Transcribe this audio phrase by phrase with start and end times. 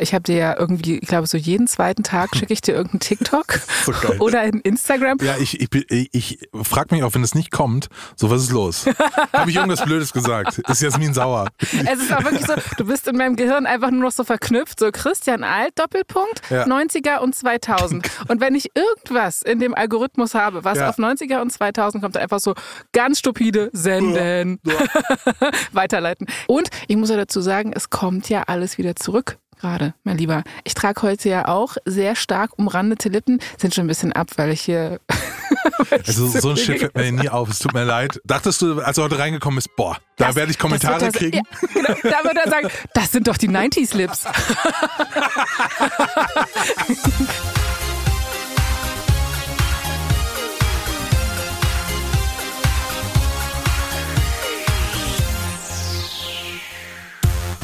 [0.00, 3.00] Ich habe dir ja irgendwie, ich glaube, so jeden zweiten Tag schicke ich dir irgendeinen
[3.00, 3.60] TikTok
[4.18, 5.18] oder ein Instagram.
[5.22, 8.86] Ja, ich, ich, ich, frage mich auch, wenn es nicht kommt, so was ist los?
[9.32, 10.58] Habe ich irgendwas Blödes gesagt?
[10.58, 11.48] Ist Jasmin sauer?
[11.60, 14.80] Es ist auch wirklich so, du bist in meinem Gehirn einfach nur noch so verknüpft,
[14.80, 16.64] so Christian Alt, Doppelpunkt, Ja.
[16.64, 18.08] 90er und 2000.
[18.28, 20.88] Und wenn ich irgendwas in dem Algorithmus habe, was Ja.
[20.88, 22.54] auf 90er und 2000 kommt, einfach so
[22.92, 24.58] ganz stupide senden,
[25.72, 26.26] weiterleiten.
[26.48, 29.38] Und ich muss ja dazu sagen, es kommt ja alles wieder zurück.
[29.66, 30.44] Gerade, mein Lieber.
[30.62, 33.40] Ich trage heute ja auch sehr stark umrandete Lippen.
[33.58, 35.00] Sind schon ein bisschen ab, weil ich hier.
[35.90, 38.20] weil ich Also so ein Shit fällt mir nie auf, es tut mir leid.
[38.24, 41.42] Dachtest du, als du heute reingekommen bist, boah, da werde ich Kommentare das kriegen?
[41.60, 43.96] Das, ja, genau, da wird er sagen, das sind doch die 90s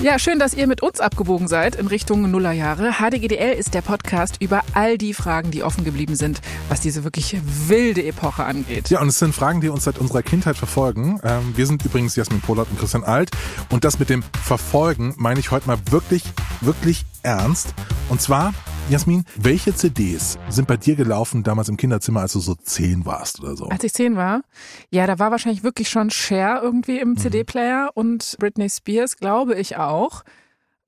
[0.03, 2.95] Ja, schön, dass ihr mit uns abgebogen seid in Richtung Nullerjahre.
[2.95, 7.37] HDGDL ist der Podcast über all die Fragen, die offen geblieben sind, was diese wirklich
[7.69, 8.91] wilde Epoche angeht.
[8.91, 11.21] Ja, und es sind Fragen, die uns seit unserer Kindheit verfolgen.
[11.23, 13.31] Ähm, wir sind übrigens Jasmin Polat und Christian Alt.
[13.71, 16.25] Und das mit dem Verfolgen meine ich heute mal wirklich,
[16.63, 17.73] wirklich ernst.
[18.09, 18.55] Und zwar,
[18.91, 23.41] Jasmin, welche CDs sind bei dir gelaufen damals im Kinderzimmer, als du so zehn warst
[23.41, 23.67] oder so?
[23.69, 24.43] Als ich zehn war,
[24.91, 29.77] ja, da war wahrscheinlich wirklich schon Cher irgendwie im CD-Player und Britney Spears, glaube ich
[29.79, 30.25] auch.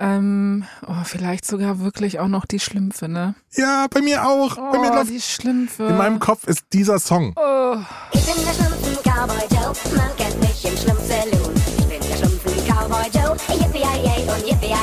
[0.00, 3.36] Ähm, oh, vielleicht sogar wirklich auch noch die Schlümpfe, ne?
[3.52, 4.56] Ja, bei mir auch.
[4.56, 5.84] bei mir Oh, läuft, die Schlümpfe.
[5.84, 7.32] in meinem Kopf ist dieser Song.
[7.36, 7.76] oh.
[8.12, 11.54] Ich bin der Schlumpfen-Cowboy Joe, man kennt mich im Schlumpf-Saloon.
[11.78, 14.74] Ich bin der Schlumpfen-Cowboy Joe, yippie und yippie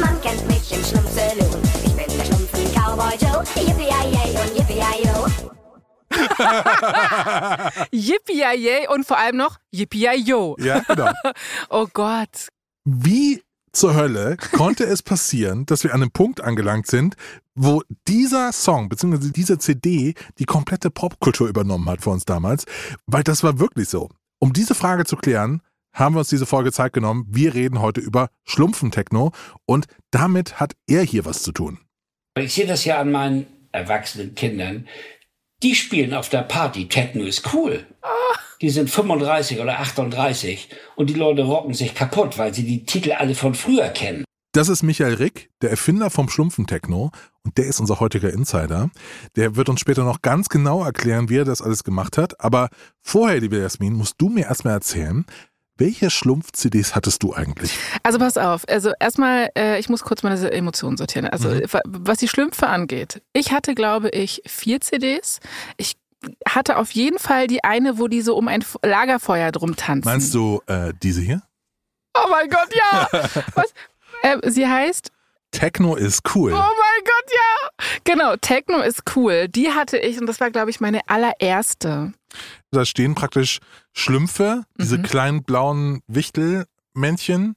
[0.00, 1.62] man kennt mich im Schlumpf-Saloon.
[1.84, 3.90] Ich bin der Schlumpfen-Cowboy Joe, yippie
[4.38, 4.82] und yippie
[7.92, 10.56] Yippie und vor allem noch Yippie-yo.
[10.58, 11.10] Ja, genau.
[11.70, 12.48] Oh Gott.
[12.84, 17.16] Wie zur Hölle konnte es passieren, dass wir an einem Punkt angelangt sind,
[17.54, 19.30] wo dieser Song bzw.
[19.30, 22.64] diese CD die komplette Popkultur übernommen hat für uns damals?
[23.06, 24.10] Weil das war wirklich so.
[24.38, 25.62] Um diese Frage zu klären,
[25.94, 27.24] haben wir uns diese Folge Zeit genommen.
[27.28, 29.32] Wir reden heute über Schlumpfentechno
[29.64, 31.78] und damit hat er hier was zu tun.
[32.36, 34.88] Ich sehe das ja an meinen erwachsenen Kindern.
[35.62, 36.88] Die spielen auf der Party.
[36.88, 37.86] Techno ist cool.
[38.60, 43.12] Die sind 35 oder 38 und die Leute rocken sich kaputt, weil sie die Titel
[43.12, 44.24] alle von früher kennen.
[44.52, 47.10] Das ist Michael Rick, der Erfinder vom Schlumpfentechno
[47.44, 48.90] und der ist unser heutiger Insider.
[49.34, 52.40] Der wird uns später noch ganz genau erklären, wie er das alles gemacht hat.
[52.40, 52.68] Aber
[53.00, 55.24] vorher, liebe Jasmin, musst du mir erstmal erzählen,
[55.76, 57.76] welche Schlumpf-CDs hattest du eigentlich?
[58.02, 58.62] Also pass auf.
[58.68, 61.26] Also erstmal, äh, ich muss kurz meine Emotionen sortieren.
[61.26, 63.22] Also wa- was die Schlümpfe angeht.
[63.32, 65.40] Ich hatte, glaube ich, vier CDs.
[65.76, 65.96] Ich
[66.48, 70.08] hatte auf jeden Fall die eine, wo die so um ein Lagerfeuer drum tanzen.
[70.08, 71.42] Meinst du äh, diese hier?
[72.16, 73.08] Oh mein Gott, ja!
[73.54, 73.74] Was?
[74.22, 75.10] Äh, sie heißt
[75.50, 76.52] Techno ist cool.
[76.52, 77.84] Oh mein Gott, ja!
[78.04, 79.48] Genau, Techno ist cool.
[79.48, 82.12] Die hatte ich und das war, glaube ich, meine allererste.
[82.70, 83.58] Da stehen praktisch
[83.92, 85.02] Schlümpfe, diese Mhm.
[85.02, 87.54] kleinen blauen Wichtelmännchen,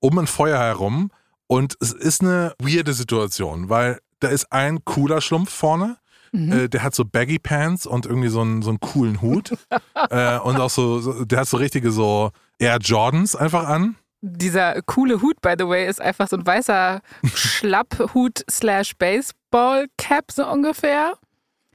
[0.00, 1.10] um ein Feuer herum.
[1.46, 5.98] Und es ist eine weirde Situation, weil da ist ein cooler Schlumpf vorne.
[6.32, 6.52] Mhm.
[6.52, 9.52] Äh, der hat so Baggy Pants und irgendwie so einen, so einen coolen Hut.
[10.10, 13.96] äh, und auch so, so, der hat so richtige so Air Jordans einfach an.
[14.22, 17.02] Dieser coole Hut, by the way, ist einfach so ein weißer
[17.34, 21.12] Schlapphut slash Baseball Cap so ungefähr.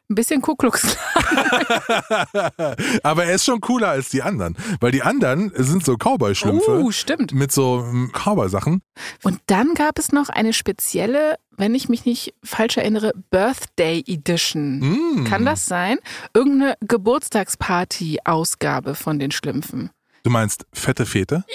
[0.09, 0.81] Ein bisschen Ku Klux
[3.03, 6.79] Aber er ist schon cooler als die anderen, weil die anderen sind so Cowboy-Schlümpfe.
[6.79, 7.31] Uh, stimmt.
[7.33, 8.81] Mit so ähm, Cowboy-Sachen.
[9.21, 14.79] Und dann gab es noch eine spezielle, wenn ich mich nicht falsch erinnere, Birthday Edition.
[14.79, 15.25] Mm.
[15.25, 15.99] Kann das sein?
[16.33, 19.91] Irgendeine Geburtstagsparty-Ausgabe von den Schlümpfen.
[20.23, 21.45] Du meinst fette Fete?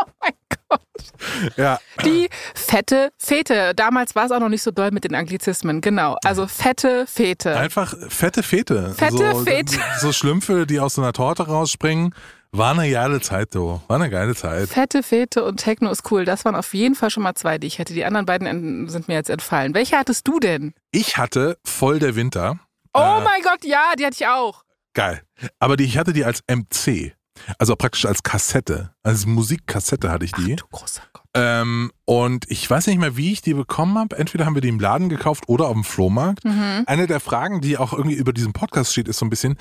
[0.00, 0.32] Oh mein.
[1.56, 1.78] Ja.
[2.04, 3.74] Die fette Fete.
[3.74, 5.80] Damals war es auch noch nicht so doll mit den Anglizismen.
[5.80, 6.16] Genau.
[6.24, 7.56] Also fette Fete.
[7.56, 8.92] Einfach fette Fete.
[8.94, 9.78] Fette so, Fete.
[10.00, 12.14] So Schlümpfe, die aus so einer Torte rausspringen.
[12.54, 13.80] War eine geile Zeit, du.
[13.88, 14.68] War eine geile Zeit.
[14.68, 16.24] Fette Fete und Techno ist cool.
[16.24, 17.94] Das waren auf jeden Fall schon mal zwei, die ich hätte.
[17.94, 19.74] Die anderen beiden en- sind mir jetzt entfallen.
[19.74, 20.74] Welche hattest du denn?
[20.90, 22.58] Ich hatte voll der Winter.
[22.94, 24.64] Oh Äh, mein Gott, ja, die hatte ich auch.
[24.92, 25.22] Geil.
[25.60, 27.14] Aber die, ich hatte die als MC.
[27.58, 28.94] Also praktisch als Kassette.
[29.02, 30.56] Als Musikkassette hatte ich die.
[30.56, 31.22] Du großer Gott.
[31.34, 34.16] Ähm, und ich weiß nicht mehr, wie ich die bekommen habe.
[34.16, 36.44] Entweder haben wir die im Laden gekauft oder auf dem Flohmarkt.
[36.44, 36.84] Mhm.
[36.86, 39.56] Eine der Fragen, die auch irgendwie über diesen Podcast steht, ist so ein bisschen,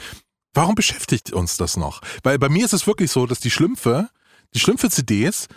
[0.53, 2.01] warum beschäftigt uns das noch?
[2.23, 4.09] Weil bei mir ist es wirklich so, dass die Schlümpfe,
[4.53, 5.47] die Schlümpfe-CDs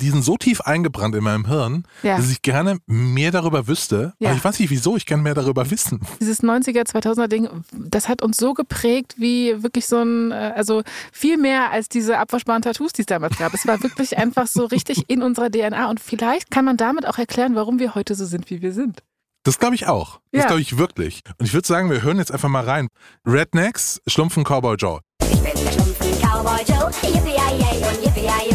[0.00, 2.16] Die sind so tief eingebrannt in meinem Hirn, Ja.
[2.16, 4.12] dass ich gerne mehr darüber wüsste.
[4.20, 4.28] Ja.
[4.30, 6.00] Aber ich weiß nicht wieso, ich kann mehr darüber wissen.
[6.20, 10.82] Dieses 90er, 2000er Ding, das hat uns so geprägt wie wirklich so ein, äh, also
[11.12, 13.52] viel mehr als diese abwaschbaren Tattoos, die es damals gab.
[13.54, 17.18] Es war wirklich einfach so richtig in unserer DNA und vielleicht kann man damit auch
[17.18, 19.02] erklären, warum wir heute so sind, wie wir sind.
[19.42, 20.20] Das glaube ich auch.
[20.30, 20.46] Das Ja.
[20.46, 21.22] glaube ich wirklich.
[21.38, 22.86] Und ich würde sagen, wir hören jetzt einfach mal rein.
[23.26, 25.00] Rednecks, Schlumpfen Cowboy Joe.
[25.22, 28.47] Ich bin der Schlumpfen Cowboy Joe, yippie und yippie-yo.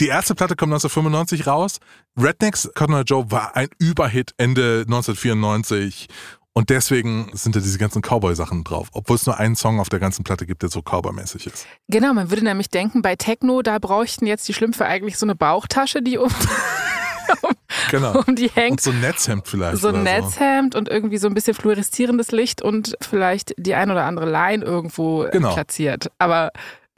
[0.00, 1.78] Die erste Platte kommt 1995 raus.
[2.18, 6.08] Rednecks Cotton Eye Joe war ein Überhit Ende 1994.
[6.52, 8.88] Und deswegen sind da diese ganzen Cowboy-Sachen drauf.
[8.92, 11.66] Obwohl es nur einen Song auf der ganzen Platte gibt, der so Cowboy-mäßig ist.
[11.88, 15.36] Genau, man würde nämlich denken, bei Techno, da bräuchten jetzt die Schlümpfe eigentlich so eine
[15.36, 16.30] Bauchtasche, die um,
[17.90, 18.22] Genau.
[18.26, 18.72] um die hängt.
[18.72, 19.78] Und so ein Netzhemd vielleicht.
[19.78, 24.04] so ein Netzhemd und irgendwie so ein bisschen fluoreszierendes Licht und vielleicht die ein oder
[24.04, 25.52] andere Line irgendwo Genau.
[25.54, 26.10] platziert.
[26.18, 26.50] Aber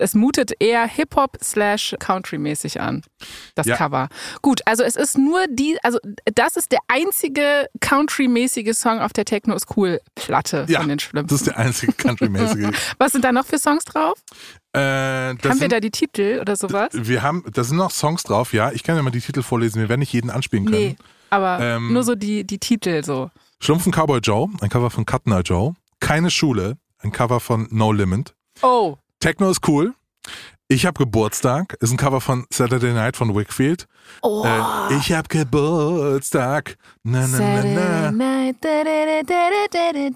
[0.03, 3.03] es mutet eher Hip-Hop slash Country-mäßig an,
[3.55, 3.77] das Ja.
[3.77, 4.09] Cover.
[4.43, 5.99] Gut, also es ist nur die, also
[6.35, 10.99] das ist der einzige Country-mäßige Song auf der Techno ist cool Platte Ja, von den
[10.99, 11.35] Das Schlümpfen.
[11.37, 12.69] ist der einzige Country-mäßige.
[12.99, 14.19] Was sind da noch für Songs drauf?
[14.75, 16.89] äh, das Haben wir sind, da die Titel oder sowas?
[16.93, 18.73] wir haben, da sind noch Songs drauf, ja.
[18.73, 19.81] Ich kann ja mal die Titel vorlesen.
[19.81, 20.77] Wir werden nicht jeden anspielen können.
[20.79, 20.97] Nee,
[21.31, 23.31] aber Ähm, nur so die, die Titel so.
[23.61, 25.75] Schlumpfen Cowboy Joe, ein Cover von Eye Joe.
[26.01, 28.35] Keine Schule, ein Cover von No Limit.
[28.63, 29.95] Oh, Techno ist cool.
[30.67, 33.87] Ich hab Geburtstag, ist ein Cover von Saturday Night von Wickfield.
[34.23, 34.45] oh.
[34.45, 36.77] Äh, ich hab Geburtstag.
[37.05, 38.51] Na, na, na, na.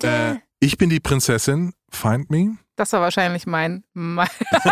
[0.03, 1.73] Äh, ich bin die Prinzessin.
[1.89, 2.57] Find me.
[2.75, 4.27] Das war wahrscheinlich mein, mein,
[4.65, 4.71] mein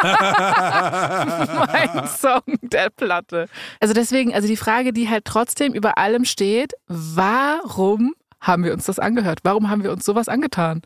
[2.09, 3.47] Song der Platte.
[3.79, 8.87] Also deswegen, also die Frage, die halt trotzdem über allem steht, warum haben wir uns
[8.87, 9.39] das angehört?
[9.45, 10.83] Warum haben wir uns sowas angetan?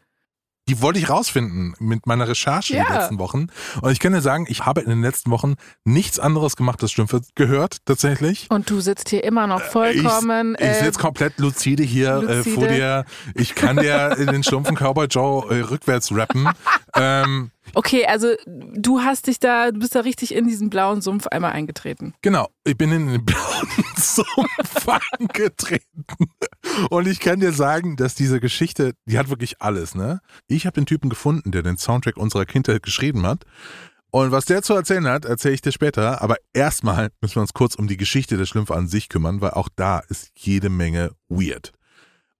[0.68, 2.84] Die wollte ich rausfinden mit meiner Recherche Ja.
[2.86, 3.46] die letzten Wochen.
[3.80, 5.54] Und ich kann dir sagen, ich habe in den letzten Wochen
[5.84, 8.46] nichts anderes gemacht als Schlümpfe gehört, tatsächlich.
[8.50, 10.54] Und du sitzt hier immer noch vollkommen.
[10.58, 12.54] Ich, ich äh, sitze komplett lucide hier Äh, lucide.
[12.54, 13.04] vor dir.
[13.34, 16.48] Ich kann dir in den Schlumpfen Cowboy Joe äh, rückwärts rappen.
[16.94, 21.26] ähm, okay, also du hast dich da, du bist da richtig in diesen blauen Sumpf
[21.26, 22.14] einmal eingetreten.
[22.22, 24.88] Genau, ich bin in den blauen Sumpf
[25.18, 26.04] angetreten.
[26.90, 30.20] Und ich kann dir sagen, dass diese Geschichte, die hat wirklich alles, ne?
[30.46, 33.44] Ich habe den Typen gefunden, der den Soundtrack unserer Kindheit geschrieben hat.
[34.10, 36.22] Und was der zu erzählen hat, erzähle ich dir später.
[36.22, 39.50] Aber erstmal müssen wir uns kurz um die Geschichte der Schlümpfe an sich kümmern, weil
[39.50, 41.72] auch da ist jede Menge weird.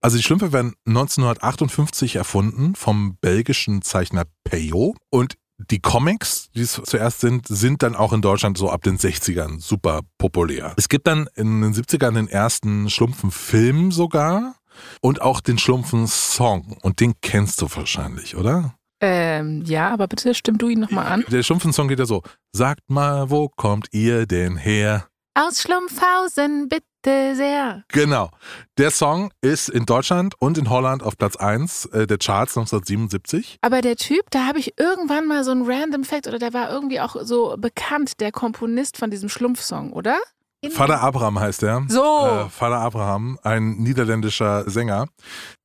[0.01, 5.35] Also die Schlümpfe werden 1958 erfunden vom belgischen Zeichner Peyo und
[5.69, 9.59] die Comics, die es zuerst sind, sind dann auch in Deutschland so ab den 60ern
[9.59, 10.73] super populär.
[10.77, 14.55] Es gibt dann in den 70ern den ersten Schlumpfen-Film sogar
[15.01, 16.77] und auch den Schlumpfen-Song.
[16.81, 18.75] Und den kennst du wahrscheinlich, oder?
[19.01, 21.25] Ähm, ja, aber bitte stimm du ihn nochmal an.
[21.29, 22.21] Der Schlumpfen-Song geht ja so,
[22.53, 25.07] sagt mal, wo kommt ihr denn her?
[25.41, 27.83] Aus Schlumpfhausen, bitte sehr.
[27.93, 28.29] Genau.
[28.77, 33.57] Der Song ist in Deutschland und in Holland auf Platz 1 äh, der Charts 1977.
[33.61, 36.69] Aber der Typ, da habe ich irgendwann mal so einen Random Fact, oder der war
[36.69, 40.17] irgendwie auch so bekannt, der Komponist von diesem Schlumpfsong, oder?
[40.59, 41.85] In- Vater Abraham heißt er.
[41.87, 42.01] So.
[42.01, 45.07] Äh, Vater Abraham, ein niederländischer Sänger.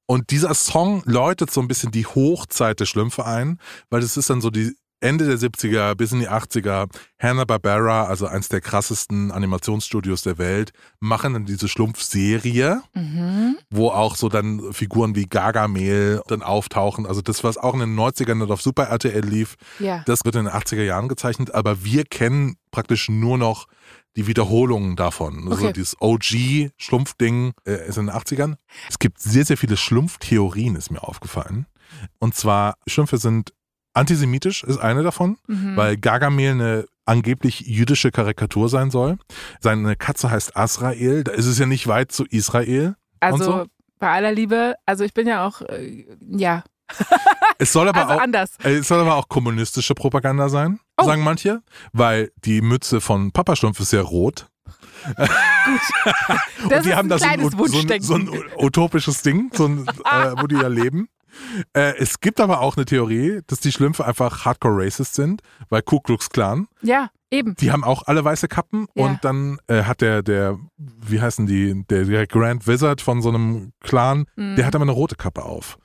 [0.07, 3.59] Und dieser Song läutet so ein bisschen die Hochzeit der Schlümpfe ein,
[3.91, 6.89] weil das ist dann so die Ende der 70er bis in die 80er.
[7.21, 13.57] Hanna-Barbera, also eins der krassesten Animationsstudios der Welt, machen dann diese Schlumpf-Serie, Mhm.
[13.71, 17.07] wo auch so dann Figuren wie Gargamel dann auftauchen.
[17.07, 20.03] Also das, was auch in den 90ern dann auf Super RTL lief, Ja.
[20.07, 23.67] das wird in den 80er Jahren gezeichnet, aber wir kennen praktisch nur noch
[24.17, 25.49] die Wiederholungen davon.
[25.51, 25.73] Also Okay.
[25.75, 28.57] dieses OG-Schlumpfding äh, ist in den 80ern.
[28.89, 31.67] Es gibt sehr, sehr viele Schlumpftheorien, ist mir aufgefallen.
[32.19, 33.53] Und zwar, Schlümpfe sind
[33.95, 35.77] antisemitisch, ist eine davon, Mhm.
[35.77, 39.19] weil Gargamel eine angeblich jüdische Karikatur sein soll.
[39.61, 42.97] Seine Katze heißt Asrael, da ist es ja nicht weit zu Israel.
[43.21, 43.65] Also so?
[43.99, 46.63] bei aller Liebe, also ich bin ja auch, äh, ja,
[47.59, 48.57] Es soll aber also auch anders.
[48.63, 51.05] Äh, Es soll aber auch kommunistische Propaganda sein, Oh.
[51.05, 54.47] sagen manche, weil die Mütze von Papa Schlumpf ist sehr rot.
[56.69, 60.33] Das und die ist haben da so so, so ein utopisches Ding, so ein, äh,
[60.41, 61.09] wo die da leben.
[61.73, 65.83] Äh, es gibt aber auch eine Theorie, dass die Schlümpfe einfach hardcore racist sind, weil
[65.83, 67.55] Ku Klux Klan, ja, eben.
[67.57, 69.05] die haben auch alle weiße Kappen Ja.
[69.05, 73.29] und dann äh, hat der, der, wie heißen die, der, der Grand Wizard von so
[73.31, 74.57] einem Clan, Mhm.
[74.57, 75.79] der hat aber eine rote Kappe auf.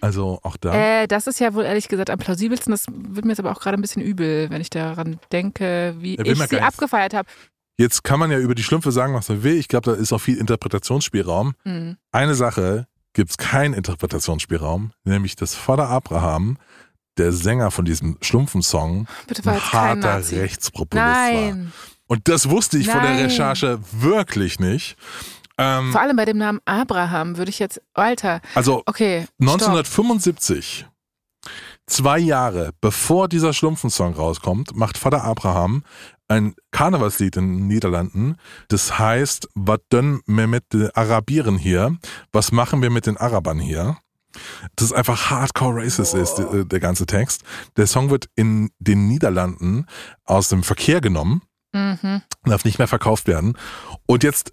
[0.00, 0.74] Also auch da.
[1.02, 2.72] Äh, das ist ja wohl ehrlich gesagt am plausibelsten.
[2.72, 6.16] Das wird mir jetzt aber auch gerade ein bisschen übel, wenn ich daran denke, wie
[6.16, 7.28] ich sie abgefeiert habe.
[7.78, 9.54] Jetzt kann man ja über die Schlümpfe sagen, was man will.
[9.56, 11.54] Ich glaube, da ist auch viel Interpretationsspielraum.
[11.64, 11.96] Mhm.
[12.10, 16.58] Eine Sache gibt es keinen Interpretationsspielraum, nämlich dass Vater Abraham,
[17.18, 20.16] der Sänger von diesem Schlumpfensong, Bitte war ein harter.
[20.30, 21.30] Rechtspopulist war.
[21.30, 21.72] Nein.
[22.06, 23.24] Und das wusste ich von der Nein.
[23.24, 24.96] Recherche wirklich nicht.
[25.58, 29.22] Ähm, Vor allem bei dem Namen Abraham würde ich jetzt, Alter, also okay.
[29.24, 29.48] stopp.
[29.48, 30.86] 1975,
[31.86, 35.84] zwei Jahre bevor dieser Schlumpfensong rauskommt, macht Vater Abraham
[36.28, 38.36] ein Karnevalslied in den Niederlanden.
[38.68, 41.96] Das heißt, was denn wir mit den Arabieren hier?
[42.32, 43.98] Was machen wir mit den Arabern hier?
[44.76, 47.42] Das ist einfach hardcore racist ist, der, der ganze Text.
[47.76, 49.86] Der Song wird in den Niederlanden
[50.24, 51.42] aus dem Verkehr genommen
[51.74, 52.22] Mhm.
[52.44, 53.56] darf nicht mehr verkauft werden.
[54.06, 54.52] Und jetzt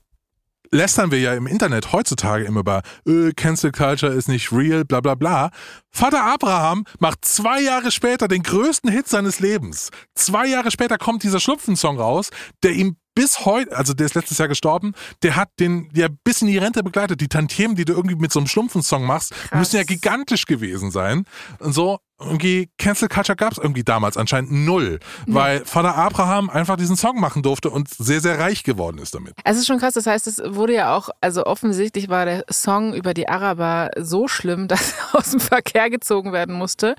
[0.71, 5.01] lästern wir ja im Internet heutzutage immer über äh, Cancel Culture ist nicht real, bla
[5.01, 5.51] bla bla.
[5.91, 9.89] Vater Abraham macht zwei Jahre später den größten Hit seines Lebens.
[10.15, 12.29] Zwei Jahre später kommt dieser Schlupfensong raus,
[12.63, 16.41] der ihm bis heute, also der ist letztes Jahr gestorben, der hat den ja bis
[16.41, 17.19] in die Rente begleitet.
[17.19, 21.25] Die Tantiemen, die du irgendwie mit so einem Schlumpfensong machst, müssen ja gigantisch gewesen sein.
[21.59, 26.75] Und so, irgendwie Cancel Culture gab es irgendwie damals anscheinend null, weil Vater Abraham einfach
[26.75, 29.33] diesen Song machen durfte und sehr, sehr reich geworden ist damit.
[29.43, 32.93] Es ist schon krass, das heißt, es wurde ja auch, also offensichtlich war der Song
[32.93, 36.95] über die Araber so schlimm, dass er aus dem Verkehr gezogen werden musste.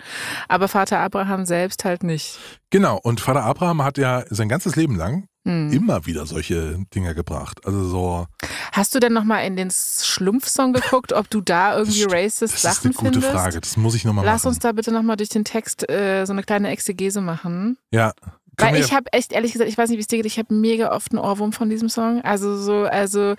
[0.48, 2.38] Aber Vater Abraham selbst halt nicht.
[2.70, 5.72] Genau, und Vater Abraham hat ja sein ganzes Leben lang Hm.
[5.72, 7.60] immer wieder solche Dinge gebracht.
[7.64, 8.26] Also so,
[8.72, 12.52] Hast du denn nochmal in den Schlumpfsong geguckt, ob du da irgendwie das, racist das
[12.54, 13.32] ist Sachen eine gute findest?
[13.32, 13.60] Frage.
[13.60, 14.34] Das muss ich nochmal machen.
[14.34, 17.78] Lass uns da bitte nochmal durch den Text äh, so eine kleine Exegese machen.
[17.90, 18.12] ja,
[18.58, 20.52] Weil ich habe echt, ehrlich gesagt, ich weiß nicht, wie es dir geht, ich habe
[20.54, 22.20] mega oft einen Ohrwurm von diesem Song.
[22.22, 23.34] Also so, also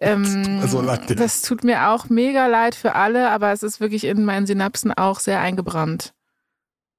[0.00, 1.18] ähm, mir so leid.
[1.20, 4.92] das tut mir auch mega leid für alle, aber es ist wirklich in meinen Synapsen
[4.92, 6.14] auch sehr eingebrannt.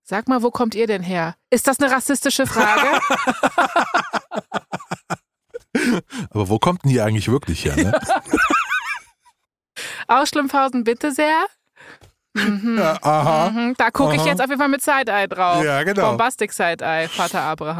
[0.06, 1.36] Sag mal, wo kommt ihr denn her?
[1.50, 3.00] Ist das eine rassistische Frage?
[6.30, 7.76] aber wo kommt denn die eigentlich wirklich her?
[7.76, 8.00] Ne?
[10.08, 11.46] Aus Schlimmhausen, bitte sehr.
[12.34, 12.78] Mhm.
[12.80, 13.50] ja, aha.
[13.52, 13.76] Mhm.
[13.78, 15.64] Da gucke ich jetzt auf jeden Fall mit Side-Eye drauf.
[15.64, 16.10] Ja, genau.
[16.10, 17.80] Bombastic Side-Eye, Vater Abraham.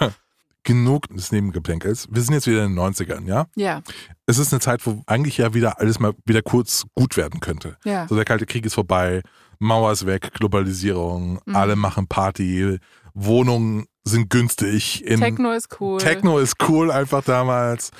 [0.62, 2.06] Genug des Nebengeplänkels.
[2.10, 3.46] Wir sind jetzt wieder in den 90ern, ja?
[3.56, 3.80] ja,
[4.26, 7.78] Es ist eine Zeit, wo eigentlich ja wieder alles mal wieder kurz gut werden könnte.
[7.84, 8.06] ja.
[8.06, 9.22] So der Kalte Krieg ist vorbei,
[9.58, 11.56] Mauer ist weg, Globalisierung, Mhm.
[11.56, 12.78] alle machen Party,
[13.14, 15.04] Wohnungen sind günstig.
[15.04, 15.98] In Techno ist cool.
[16.00, 17.90] Techno ist cool einfach damals.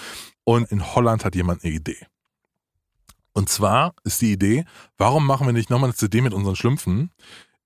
[0.45, 1.99] Und in Holland hat jemand eine Idee.
[3.35, 4.65] Und zwar ist die Idee,
[4.97, 7.11] warum machen wir nicht nochmal eine CD mit unseren Schlümpfen?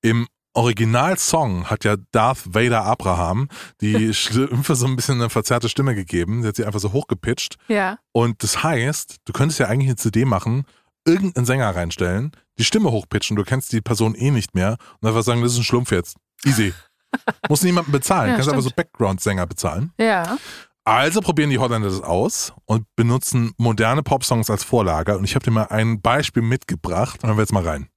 [0.02, 3.48] Im Originalsong hat ja Darth Vader Abraham
[3.80, 6.42] die Schlümpfe so ein bisschen eine verzerrte Stimme gegeben.
[6.42, 7.56] Sie hat sie einfach so hochgepitcht.
[7.68, 7.98] Ja.
[8.12, 10.64] Und das heißt, du könntest ja eigentlich eine CD machen,
[11.04, 15.22] irgendeinen Sänger reinstellen, die Stimme hochpitchen, du kennst die Person eh nicht mehr und einfach
[15.22, 16.16] sagen, das ist ein Schlumpf jetzt.
[16.44, 16.74] Easy.
[17.48, 18.30] Muss niemanden bezahlen.
[18.30, 18.92] Ja, kannst einfach so stimmt.
[18.92, 19.92] Background-Sänger bezahlen.
[19.98, 20.38] Ja.
[20.84, 25.16] Also probieren die Holländer das aus und benutzen moderne Popsongs als Vorlage.
[25.16, 27.22] Und ich habe dir mal ein Beispiel mitgebracht.
[27.22, 27.88] Hören wir jetzt mal rein.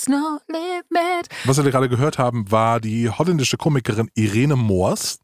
[0.00, 1.28] There's no limit.
[1.44, 5.18] Was wir gerade gehört haben, war die holländische Komikerin Irene Moors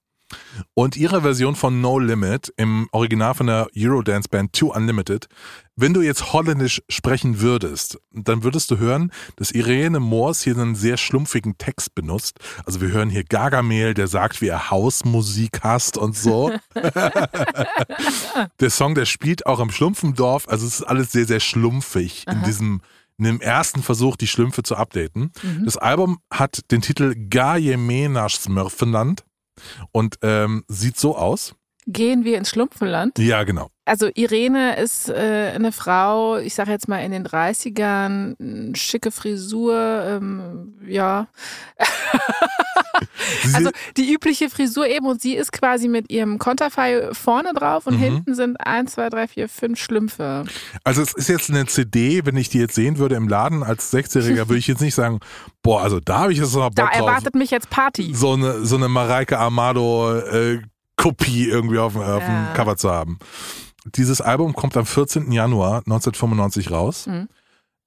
[0.75, 5.29] und ihre Version von No Limit im Original von der Eurodance Band Too Unlimited.
[5.77, 10.75] Wenn du jetzt holländisch sprechen würdest, dann würdest du hören, dass Irene Moors hier einen
[10.75, 12.39] sehr schlumpfigen Text benutzt.
[12.67, 16.53] Also wir hören hier Gargamel, der sagt, wie er Hausmusik hasst und so.
[18.61, 20.49] der Song, der spielt auch im Schlumpfendorf.
[20.49, 22.81] Also es ist alles sehr, sehr schlumpfig in diesem
[23.19, 25.33] in dem ersten Versuch, die Schlümpfe zu updaten.
[25.65, 27.77] Das Album hat den Titel Gaje
[28.09, 29.25] nach Smurfenland
[29.93, 31.55] und ähm, sieht so aus.
[31.89, 33.17] Gehen wir ins Schlumpfenland?
[33.19, 33.71] Ja, genau.
[33.85, 39.13] Also Irene ist äh, eine Frau, ich sage jetzt mal in den 30ern, m, schicke
[39.13, 41.29] Frisur, ähm, ja.
[43.55, 47.95] Also die übliche Frisur eben und sie ist quasi mit ihrem Konterfei vorne drauf und
[47.97, 48.01] Mhm.
[48.03, 50.45] hinten sind eins, zwei, drei, vier, fünf Schlümpfe.
[50.85, 53.93] also es ist jetzt eine CD, wenn ich die jetzt sehen würde im Laden als
[53.93, 55.21] 16-Jähriger, würde ich jetzt nicht sagen,
[55.63, 57.01] boah, also da habe ich jetzt noch Da Bock drauf.
[57.09, 58.13] erwartet mich jetzt Party.
[58.15, 60.61] So eine, so eine Mareike Amado äh,
[60.97, 62.53] Kopie irgendwie auf, dem- auf dem Ja.
[62.55, 63.19] Cover zu haben.
[63.95, 65.31] Dieses Album kommt am 14.
[65.31, 67.07] Januar 1995 raus.
[67.07, 67.29] Mhm.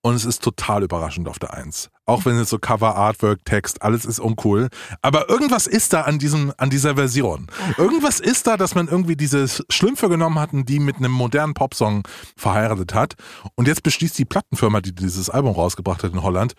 [0.02, 1.90] Und es ist total überraschend auf der Eins.
[2.06, 4.70] Auch wenn es so Cover, Artwork, Text, alles ist uncool.
[5.02, 7.48] Aber irgendwas ist da an diesem, an dieser Version.
[7.78, 11.54] Irgendwas ist da, dass man irgendwie diese Schlümpfe genommen hat und die mit einem modernen
[11.54, 13.16] Popsong verheiratet hat.
[13.56, 16.54] Und jetzt beschließt die Plattenfirma, die dieses Album rausgebracht hat in Holland,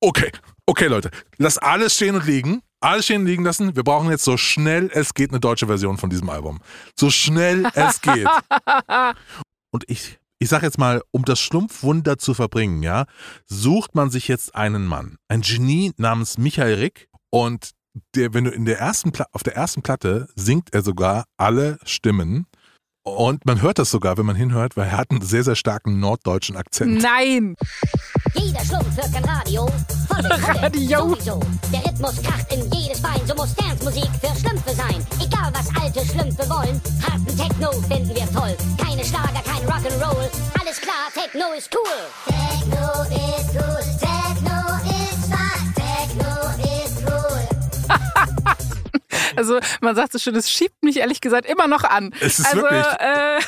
[0.00, 0.30] okay,
[0.66, 2.62] okay Leute, lass alles stehen und liegen.
[2.80, 3.74] alles stehen liegen lassen.
[3.74, 6.60] Wir brauchen jetzt so schnell es geht eine deutsche Version von diesem Album.
[6.94, 8.28] So schnell es geht.
[9.72, 13.06] Und ich, ich sag jetzt mal, um das Schlumpfwunder zu verbringen, ja,
[13.46, 15.16] sucht man sich jetzt einen Mann.
[15.28, 17.08] Ein Genie namens Michael Rick.
[17.30, 17.70] Und
[18.14, 22.46] der, wenn du in der ersten auf der ersten Platte singt er sogar alle Stimmen.
[23.06, 26.00] Und man hört das sogar, wenn man hinhört, weil er hat einen sehr, sehr starken
[26.00, 27.00] norddeutschen Akzent.
[27.00, 27.54] Nein!
[28.34, 29.70] Jeder Schlumpf hört kein Radio.
[30.60, 30.98] Radio.
[31.10, 31.40] Sowieso.
[31.72, 33.20] Der Rhythmus kracht in jedes Bein.
[33.24, 35.06] So muss Dancemusik für Schlümpfe sein.
[35.24, 36.80] Egal was alte Schlümpfe wollen.
[37.00, 38.56] Harten Techno finden wir toll.
[38.76, 40.28] Keine Schlager, kein Rock'n'Roll.
[40.60, 42.10] Alles klar, Techno ist cool.
[42.26, 43.82] Techno ist cool.
[44.00, 45.74] Techno ist fun.
[45.76, 46.32] Techno
[46.64, 47.45] ist cool.
[49.46, 52.12] Also man sagt so schön, es schiebt mich ehrlich gesagt immer noch an.
[52.20, 52.84] Es ist also, wirklich-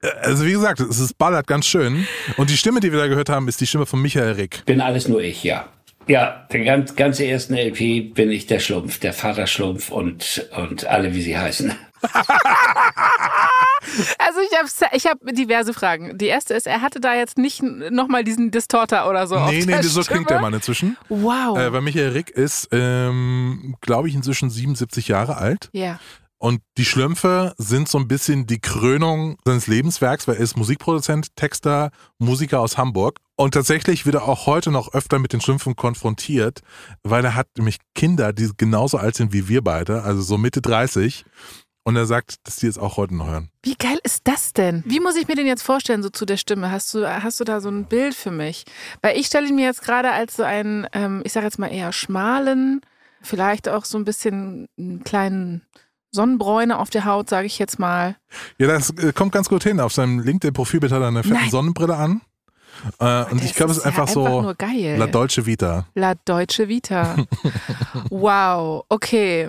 [0.00, 2.06] Äh, Also wie gesagt, es ist ballert ganz schön.
[2.36, 4.64] Und die Stimme, die wir da gehört haben, ist die Stimme von Michael Rick.
[4.64, 5.66] Bin alles nur ich, ja.
[6.06, 11.14] Ja, den ganz, ganze ersten LP bin ich der Schlumpf, der Vaterschlumpf und, und alle,
[11.14, 11.74] wie sie heißen.
[14.18, 16.16] also ich habe ich hab diverse Fragen.
[16.18, 19.82] Die erste ist, er hatte da jetzt nicht nochmal diesen Distorter oder so Nee, nee,
[19.82, 20.16] so Stimme.
[20.16, 20.96] klingt der Mann inzwischen.
[21.08, 21.58] Wow.
[21.58, 25.70] Äh, weil Michael Rick ist, ähm, glaube ich, inzwischen 77 Jahre alt.
[25.72, 25.98] ja.
[26.40, 31.34] Und die Schlümpfe sind so ein bisschen die Krönung seines Lebenswerks, weil er ist Musikproduzent,
[31.34, 33.18] Texter, Musiker aus Hamburg.
[33.34, 36.60] Und tatsächlich wird er auch heute noch öfter mit den Schlümpfen konfrontiert,
[37.02, 40.62] weil er hat nämlich Kinder, die genauso alt sind wie wir beide, also so Mitte
[40.62, 41.24] 30.
[41.88, 43.48] Und er sagt, dass die es auch heute noch hören.
[43.62, 44.82] Wie geil ist das denn?
[44.84, 46.70] Wie muss ich mir den jetzt vorstellen, so zu der Stimme?
[46.70, 48.66] Hast du, hast du da so ein Bild für mich?
[49.00, 51.68] Weil ich stelle ihn mir jetzt gerade als so einen, ähm, ich sage jetzt mal
[51.68, 52.82] eher schmalen,
[53.22, 55.62] vielleicht auch so ein bisschen einen kleinen
[56.10, 58.16] Sonnenbräune auf der Haut, sage ich jetzt mal.
[58.58, 59.80] Ja, das äh, kommt ganz gut hin.
[59.80, 61.48] Auf seinem LinkedIn-Profilbild hat er eine fette.
[61.48, 62.20] Sonnenbrille an.
[62.98, 64.96] Äh, und ich glaube, es ist ja einfach so nur geil.
[64.98, 65.86] La Dolce Vita.
[65.94, 67.16] La Deutsche Vita.
[68.10, 69.48] wow, okay.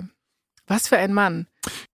[0.66, 1.46] Was für ein Mann.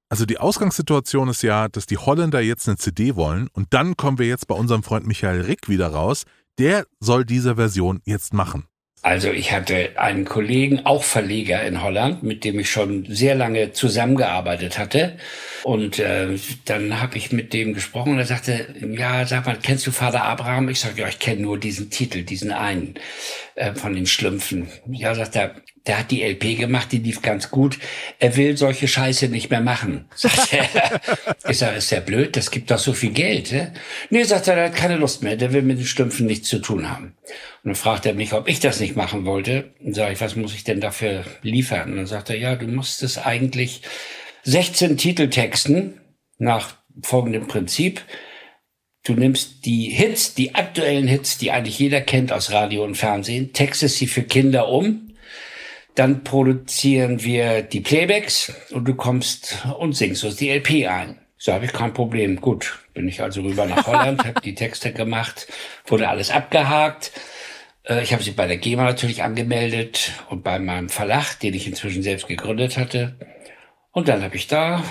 [0.08, 4.18] Also die Ausgangssituation ist ja, dass die Holländer jetzt eine CD wollen und dann kommen
[4.18, 6.24] wir jetzt bei unserem Freund Michael Rick wieder raus.
[6.58, 8.68] Der soll diese Version jetzt machen.
[9.02, 13.72] Also ich hatte einen Kollegen, auch Verleger in Holland, mit dem ich schon sehr lange
[13.72, 15.16] zusammengearbeitet hatte.
[15.64, 19.86] Und äh, dann habe ich mit dem gesprochen und er sagte, ja, sag mal, kennst
[19.86, 20.68] du Vater Abraham?
[20.70, 22.94] Ich sage, ja, ich kenne nur diesen Titel, diesen einen
[23.54, 24.68] äh, von den Schlümpfen.
[24.88, 25.54] Ja, sagt er,
[25.86, 27.78] der hat die LP gemacht, die lief ganz gut.
[28.18, 30.06] Er will solche Scheiße nicht mehr machen.
[30.14, 31.00] Sagt er.
[31.48, 32.36] Ich sage, ist der blöd?
[32.36, 33.52] Das gibt doch so viel Geld.
[33.52, 33.72] Ne?
[34.10, 35.36] Nee, sagt er, der hat keine Lust mehr.
[35.36, 37.16] Der will mit den Schlümpfen nichts zu tun haben.
[37.62, 39.72] Und dann fragt er mich, ob ich das nicht machen wollte.
[39.80, 41.92] Und sage ich, was muss ich denn dafür liefern?
[41.92, 43.82] Und dann sagt er, ja, du musst es eigentlich
[44.42, 46.00] 16 Titeltexten
[46.38, 48.02] nach folgendem Prinzip.
[49.04, 53.52] Du nimmst die Hits, die aktuellen Hits, die eigentlich jeder kennt aus Radio und Fernsehen,
[53.52, 55.05] textest sie für Kinder um.
[55.96, 61.18] Dann produzieren wir die Playbacks und du kommst und singst uns die LP ein.
[61.38, 62.38] So habe ich kein Problem.
[62.40, 65.48] Gut, bin ich also rüber nach Holland, habe die Texte gemacht,
[65.86, 67.12] wurde alles abgehakt.
[67.84, 71.66] Äh, Ich habe sie bei der GEMA natürlich angemeldet und bei meinem Verlag, den ich
[71.66, 73.16] inzwischen selbst gegründet hatte.
[73.90, 74.84] Und dann habe ich da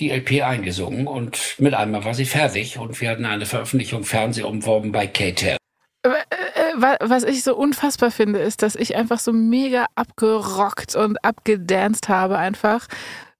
[0.00, 4.90] die LP eingesungen und mit einmal war sie fertig und wir hatten eine Veröffentlichung Fernsehumworben
[4.90, 5.61] bei KTEL.
[6.04, 6.10] Äh,
[6.76, 12.08] wa- Was ich so unfassbar finde, ist, dass ich einfach so mega abgerockt und abgedanced
[12.08, 12.86] habe einfach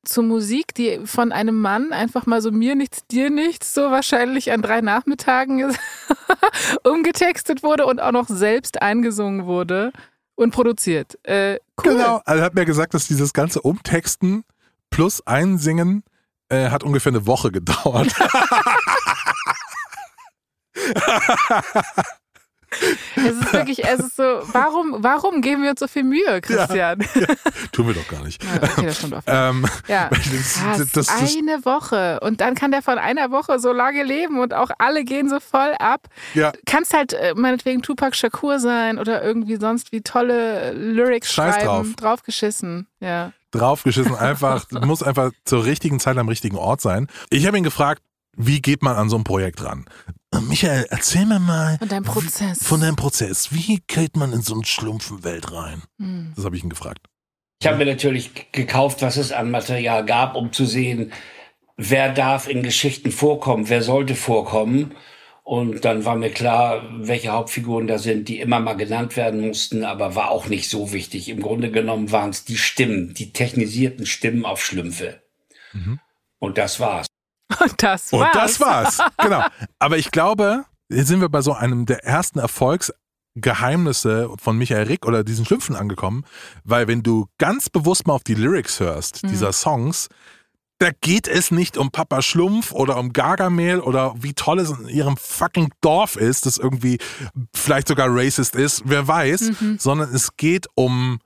[0.05, 4.51] zu Musik, die von einem Mann einfach mal so mir nichts, dir nichts, so wahrscheinlich
[4.53, 5.77] an drei Nachmittagen
[6.85, 9.92] umgetextet wurde und auch noch selbst eingesungen wurde
[10.35, 11.18] und produziert.
[11.25, 11.92] Äh, cool.
[11.94, 12.20] Genau.
[12.25, 14.44] Also er hat mir gesagt, dass dieses ganze Umtexten
[14.90, 16.03] plus Einsingen
[16.48, 18.12] äh, hat ungefähr eine Woche gedauert.
[23.16, 26.98] Es ist wirklich, es ist so, warum, warum geben wir uns so viel Mühe, Christian?
[27.72, 28.42] Tun wir doch gar nicht.
[28.52, 29.14] Ja, okay, das stimmt.
[29.26, 32.18] Ähm, Ja, das- das- das- eine Woche.
[32.20, 35.38] Und dann kann der von einer Woche so lange leben und auch alle gehen so
[35.40, 36.08] voll ab.
[36.35, 41.54] ja, Kannst halt äh, meinetwegen Tupac Shakur sein oder irgendwie sonst wie tolle Lyrics Scheiß
[41.56, 41.66] schreiben.
[41.66, 41.87] drauf.
[41.96, 43.32] Draufgeschissen, ja.
[43.52, 47.06] draufgeschissen, einfach, muss einfach zur richtigen Zeit am richtigen Ort sein.
[47.30, 48.02] Ich habe ihn gefragt,
[48.37, 49.85] wie geht man an so ein Projekt ran?
[50.33, 52.62] Äh, Michael, erzähl mir mal Und dein Prozess.
[52.62, 53.53] von deinem Prozess.
[53.53, 55.83] Wie geht man in so eine Schlumpfenwelt rein?
[55.99, 56.33] Hm.
[56.35, 57.07] Das habe ich ihn gefragt.
[57.61, 61.12] Ich habe mir natürlich gekauft, was es an Material gab, um zu sehen,
[61.77, 64.95] wer darf in Geschichten vorkommen, wer sollte vorkommen.
[65.45, 69.85] Und dann war mir klar, welche Hauptfiguren da sind, die immer mal genannt werden mussten,
[69.85, 71.29] aber war auch nicht so wichtig.
[71.29, 75.23] Im Grunde genommen waren es die Stimmen, die technisierten Stimmen auf Schlümpfe.
[76.38, 77.07] Und das war's.
[77.61, 78.33] Und das Und war's.
[78.33, 78.99] das war's.
[79.19, 79.45] genau.
[79.79, 82.93] Aber ich glaube, jetzt sind wir bei so einem der ersten Erfolgs
[83.35, 86.25] Geheimnisse von Michael Rick oder diesen Schlümpfen angekommen,
[86.65, 90.09] weil wenn du ganz bewusst mal auf die Lyrics hörst, dieser Songs,
[90.79, 94.88] da geht es nicht um Papa Schlumpf oder um Gargamel oder wie toll es in
[94.88, 96.99] ihrem fucking Dorf ist, das irgendwie
[97.55, 101.21] vielleicht sogar racist ist, wer weiß, sondern es geht um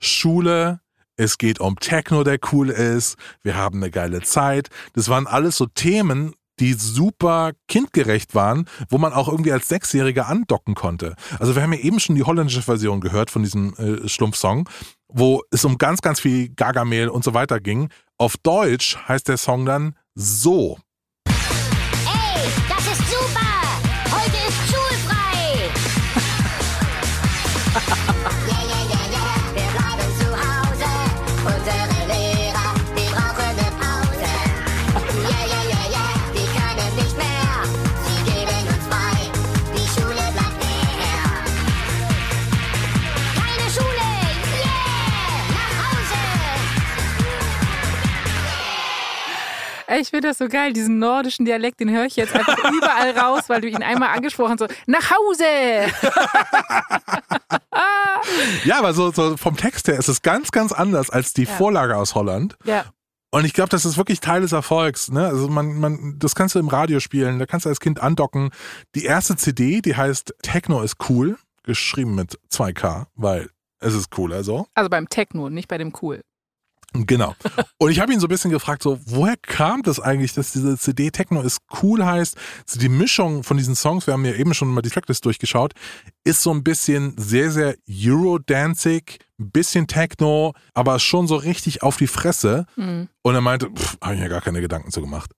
[0.00, 0.80] Schule,
[1.20, 4.68] es geht um Techno, der cool ist, wir haben eine geile Zeit.
[4.94, 10.28] Das waren alles so Themen, die super kindgerecht waren, wo man auch irgendwie als Sechsjähriger
[10.28, 11.14] andocken konnte.
[11.38, 14.68] Also wir haben ja eben schon die holländische Version gehört von diesem äh, Schlumpf-Song,
[15.08, 17.90] wo es um ganz, ganz viel Gargamel und so weiter ging.
[18.16, 20.78] Auf Deutsch heißt der Song dann so.
[49.98, 53.44] Ich finde das so geil, diesen nordischen Dialekt, den höre ich jetzt einfach überall raus,
[53.48, 54.60] weil du ihn einmal angesprochen hast.
[54.60, 55.92] So, nach Hause!
[58.64, 61.52] Ja, aber so, so vom Text her ist es ganz, ganz anders als die Ja.
[61.54, 62.56] Vorlage aus Holland.
[62.64, 62.84] Ja.
[63.30, 65.10] Und ich glaube, das ist wirklich Teil des Erfolgs.
[65.10, 65.24] Ne?
[65.26, 68.50] Also man, man, das kannst du im Radio spielen, da kannst du als Kind andocken.
[68.94, 73.48] Die erste CD, die heißt Techno ist cool, geschrieben mit 2K, weil
[73.78, 74.66] es ist cool, also.
[74.74, 76.20] Also beim Techno, nicht bei dem Cool.
[76.92, 77.34] Genau.
[77.78, 80.76] Und ich habe ihn so ein bisschen gefragt, so, woher kam das eigentlich, dass diese
[80.76, 82.36] CD Techno ist cool heißt?
[82.66, 85.72] So die Mischung von diesen Songs, wir haben ja eben schon mal die Tracklist durchgeschaut,
[86.24, 91.96] ist so ein bisschen sehr, sehr Euro-Danzig, ein bisschen Techno, aber schon so richtig auf
[91.96, 92.66] die Fresse.
[92.76, 93.08] Mhm.
[93.22, 93.68] Und er meinte,
[94.02, 95.30] habe ich mir gar keine Gedanken zu gemacht.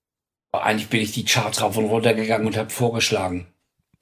[0.51, 3.47] Eigentlich bin ich die Charts rauf und runter gegangen und habe vorgeschlagen.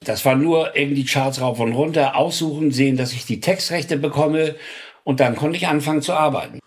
[0.00, 3.96] Das war nur eben die Charts rauf und runter, aussuchen, sehen, dass ich die Textrechte
[3.96, 4.56] bekomme
[5.04, 6.58] und dann konnte ich anfangen zu arbeiten.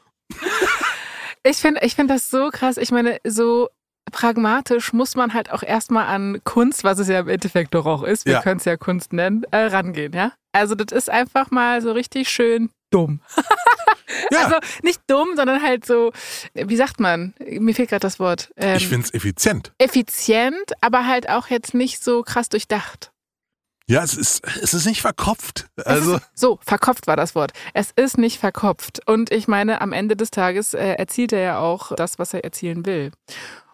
[1.47, 2.77] Ich finde ich find das so krass.
[2.77, 3.69] Ich meine, so
[4.11, 8.03] pragmatisch muss man halt auch erstmal an Kunst, was es ja im Endeffekt doch auch
[8.03, 8.41] ist, wir Ja.
[8.41, 10.31] können es ja Kunst nennen, äh, rangehen, ja?
[10.53, 13.21] Also das ist einfach mal so richtig schön dumm.
[14.31, 16.11] Ja, Also nicht dumm, sondern halt so,
[16.53, 17.33] wie sagt man?
[17.39, 18.49] Mir fehlt gerade das Wort.
[18.55, 19.73] Ähm, ich finde es effizient.
[19.77, 23.11] effizient, aber halt auch jetzt nicht so krass durchdacht.
[23.87, 25.67] Ja, es ist, es ist nicht verkopft.
[25.85, 27.51] Also, ist, so, verkopft war das Wort.
[27.73, 29.01] Es ist nicht verkopft.
[29.07, 32.43] Und ich meine, am Ende des Tages äh, erzielt er ja auch das, was er
[32.43, 33.11] erzielen will.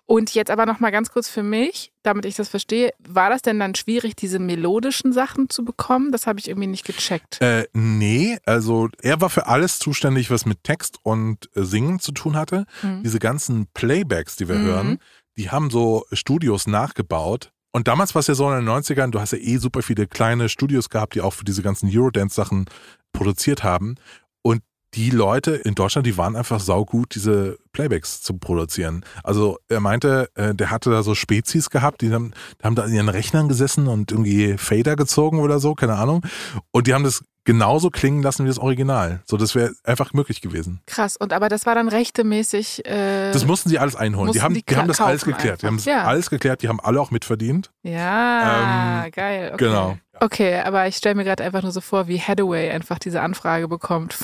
[0.06, 3.44] Und jetzt aber noch mal ganz kurz für mich, damit ich das verstehe, war das
[3.44, 6.12] denn dann schwierig, diese melodischen Sachen zu bekommen?
[6.12, 7.40] Das habe ich irgendwie nicht gecheckt.
[7.42, 12.12] Äh, nee, also er war für alles zuständig, was mit Text und äh, Singen zu
[12.12, 12.66] tun hatte.
[12.82, 13.04] Mhm.
[13.04, 14.66] Diese ganzen Playbacks, die wir Mhm.
[14.66, 15.00] hören,
[15.38, 17.54] die haben so Studios nachgebaut.
[17.72, 20.08] Und damals war es ja so in den 90ern, du hast ja eh super viele
[20.08, 22.66] kleine Studios gehabt, die auch für diese ganzen Eurodance-Sachen
[23.14, 23.96] produziert haben.
[24.42, 24.62] Und
[24.94, 29.06] die Leute in Deutschland, die waren einfach saugut, diese Playbacks zu produzieren.
[29.24, 32.84] Also er meinte, äh, der hatte da so Spezies gehabt, die haben, die haben da
[32.86, 36.26] in ihren Rechnern gesessen und irgendwie Fader gezogen oder so, keine Ahnung.
[36.72, 39.22] Und die haben das genauso klingen lassen wie das Original.
[39.26, 40.82] So, das wäre einfach möglich gewesen.
[40.86, 41.18] Krass.
[41.18, 42.86] Und aber das war dann rechtemäßig.
[42.86, 44.32] Äh, Das mussten sie alles einholen.
[44.32, 45.62] Die haben, die die haben das alles geklärt.
[45.62, 45.86] Die haben einfach.
[45.86, 46.04] das Ja.
[46.06, 46.62] alles geklärt.
[46.62, 47.72] Die haben alle auch mitverdient.
[47.84, 49.52] ja, Ähm, geil.
[49.54, 49.66] Okay.
[49.66, 49.98] genau.
[50.20, 53.68] Okay, aber ich stelle mir gerade einfach nur so vor, wie Hathaway einfach diese Anfrage
[53.68, 54.16] bekommt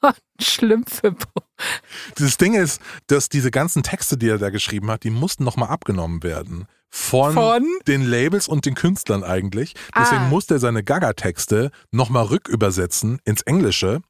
[0.12, 1.14] von Schlümpfe.
[2.16, 5.68] Das Ding ist, dass diese ganzen Texte, die er da geschrieben hat, die mussten nochmal
[5.68, 6.66] abgenommen werden.
[6.92, 7.66] Von, Von?
[7.86, 9.74] den Labels und den Künstlern eigentlich.
[9.96, 10.28] Deswegen Ah.
[10.28, 14.00] musste er seine Gaga-Texte nochmal rückübersetzen ins Englische.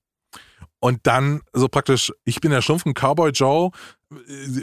[0.83, 3.71] Und dann so praktisch, ich bin der Schlumpf von Cowboy Joe,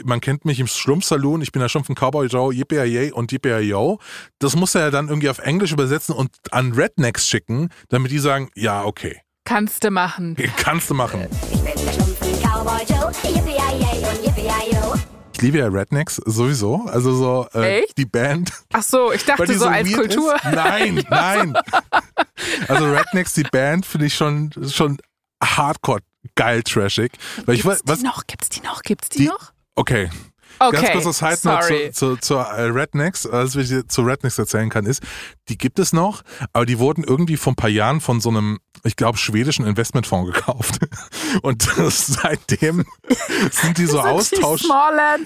[0.04, 3.96] man kennt mich im Schlumpfsaloon, ich bin der Schlumpf von Cowboy Joe, yippee und yippee
[4.40, 8.50] Das musste er dann irgendwie auf Englisch übersetzen und an Rednecks schicken, damit die sagen,
[8.56, 10.36] ja, okay, Kannst du machen.
[10.58, 11.26] kannst du machen.
[11.50, 13.56] Ich bin der Schlumpfen Cowboy Joe, yippie
[14.06, 14.50] und yippie
[15.32, 18.52] Ich liebe ja Rednecks sowieso, also so äh, die Band.
[18.74, 20.34] Ach so, ich dachte die so als Kultur.
[20.34, 20.44] Ist.
[20.52, 21.54] Nein, nein.
[22.68, 24.98] Also Rednecks, die Band, finde ich schon, schon
[25.42, 26.00] hardcore
[26.34, 27.12] geil trashig.
[27.46, 28.26] Weil Gibt's was, die noch?
[28.26, 28.82] Gibt's die noch?
[28.82, 29.52] Gibt's die, Die- noch?
[29.76, 30.10] okay.
[30.58, 30.76] Okay.
[30.76, 34.70] Ganz kurzer Side Note zu, zu, zu äh, Rednecks, alles, was ich zu Rednecks erzählen
[34.70, 35.02] kann, ist,
[35.48, 38.58] die gibt es noch, aber die wurden irgendwie vor ein paar Jahren von so einem,
[38.84, 40.80] ich glaube, schwedischen Investmentfonds gekauft.
[41.42, 42.84] Und seitdem
[43.50, 44.44] sind die so Sind die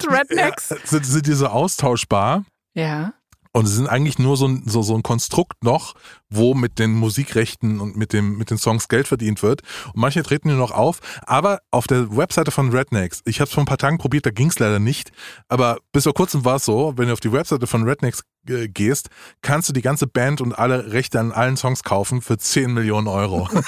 [0.09, 0.69] Rednecks.
[0.69, 2.45] Ja, sind, sind die so austauschbar.
[2.73, 3.13] Ja.
[3.55, 5.93] Und sie sind eigentlich nur so ein, so, so ein Konstrukt noch,
[6.29, 9.61] wo mit den Musikrechten und mit, dem, mit den Songs Geld verdient wird.
[9.93, 10.99] Und manche treten nur noch auf.
[11.27, 14.31] Aber auf der Webseite von Rednecks, ich habe es vor ein paar Tagen probiert, da
[14.31, 15.11] ging es leider nicht.
[15.49, 18.67] Aber bis vor kurzem war es so, wenn du auf die Webseite von Rednecks äh,
[18.67, 19.09] gehst,
[19.43, 23.07] kannst du die ganze Band und alle Rechte an allen Songs kaufen für 10 Millionen
[23.07, 23.47] Euro.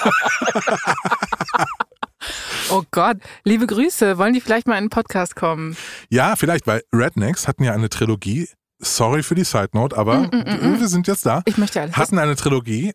[2.68, 4.18] Oh Gott, liebe Grüße.
[4.18, 5.76] Wollen die vielleicht mal in den Podcast kommen?
[6.10, 8.48] ja, vielleicht, weil Rednecks hatten ja eine Trilogie.
[8.78, 11.42] Sorry für die Side Note, aber Mm, äh, wir sind jetzt da.
[11.46, 11.96] Ich möchte alles.
[11.96, 12.92] Hatten eine Trilogie.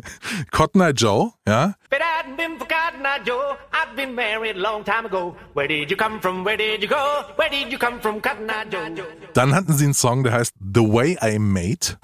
[0.52, 1.74] Cotton Eye Joe, ja.
[1.90, 5.34] It hadn't been for Cotton Eye Joe, I'd been married a long time ago.
[5.54, 6.44] Where did you come from?
[6.44, 6.96] Where did you go?
[7.36, 9.04] Where did you come from, Cotton Eye Joe?
[9.34, 11.98] Dann hatten sie einen Song, der heißt The Way I Made.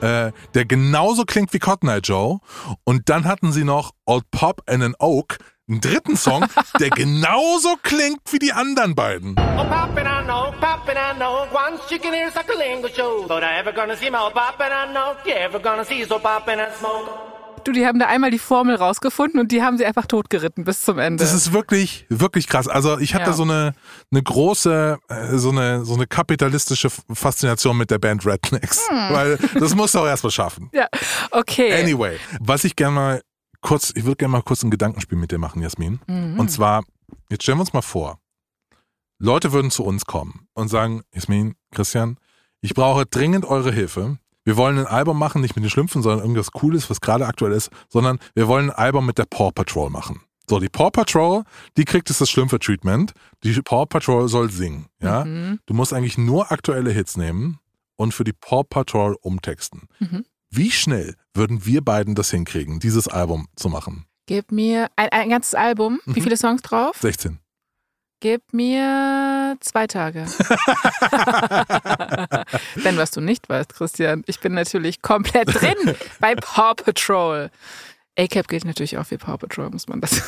[0.00, 2.38] Äh, der genauso klingt wie Cotton Eye Joe.
[2.84, 6.46] Und dann hatten sie noch Old Pop and an Oak, einen dritten Song,
[6.80, 9.36] der genauso klingt wie die anderen beiden.
[9.38, 11.46] Oh, poppin' I know, poppin' I know.
[11.52, 13.24] Once you can hear Sucklingo show.
[13.28, 15.14] But I ever gonna see my old poppin' I know.
[15.24, 17.29] You ever gonna see so poppin' and smoke.
[17.64, 20.80] Du, die haben da einmal die Formel rausgefunden und die haben sie einfach totgeritten bis
[20.82, 21.22] zum Ende.
[21.22, 22.68] Das ist wirklich, wirklich krass.
[22.68, 23.32] Also ich hatte Ja.
[23.34, 23.74] so eine,
[24.10, 28.88] eine große, äh, so eine, so eine kapitalistische Faszination mit der Band Rednecks.
[28.88, 28.96] Hm.
[29.14, 30.70] Weil das musst du auch erstmal schaffen.
[30.72, 30.86] ja,
[31.32, 31.80] okay.
[31.80, 33.22] Anyway, was ich gerne mal
[33.60, 36.00] kurz, ich würde gerne mal kurz ein Gedankenspiel mit dir machen, Jasmin.
[36.06, 36.38] Mhm.
[36.40, 36.82] Und zwar,
[37.28, 38.18] jetzt stellen wir uns mal vor,
[39.18, 42.16] Leute würden zu uns kommen und sagen, Jasmin, Christian,
[42.62, 44.18] ich brauche dringend eure Hilfe.
[44.44, 47.52] Wir wollen ein Album machen, nicht mit den Schlümpfen, sondern irgendwas Cooles, was gerade aktuell
[47.52, 50.20] ist, sondern wir wollen ein Album mit der Paw Patrol machen.
[50.48, 51.44] So, die Paw Patrol,
[51.76, 53.12] die kriegt jetzt das Schlümpfe-Treatment.
[53.44, 55.24] Die Paw Patrol soll singen, ja.
[55.24, 55.60] Mhm.
[55.66, 57.58] Du musst eigentlich nur aktuelle Hits nehmen
[57.96, 59.82] und für die Paw Patrol umtexten.
[60.00, 60.24] Mhm.
[60.50, 64.06] Wie schnell würden wir beiden das hinkriegen, dieses Album zu machen?
[64.26, 66.00] Gib mir ein, ein ganzes Album.
[66.06, 66.24] Wie Mhm.
[66.24, 66.96] viele Songs drauf?
[67.00, 67.38] 16.
[68.20, 70.26] Gib mir zwei Tage.
[72.84, 77.50] Denn was du nicht weißt, Christian, ich bin natürlich komplett drin bei Paw Patrol.
[78.18, 80.22] A-Cap gilt natürlich auch für Paw Patrol, muss man das.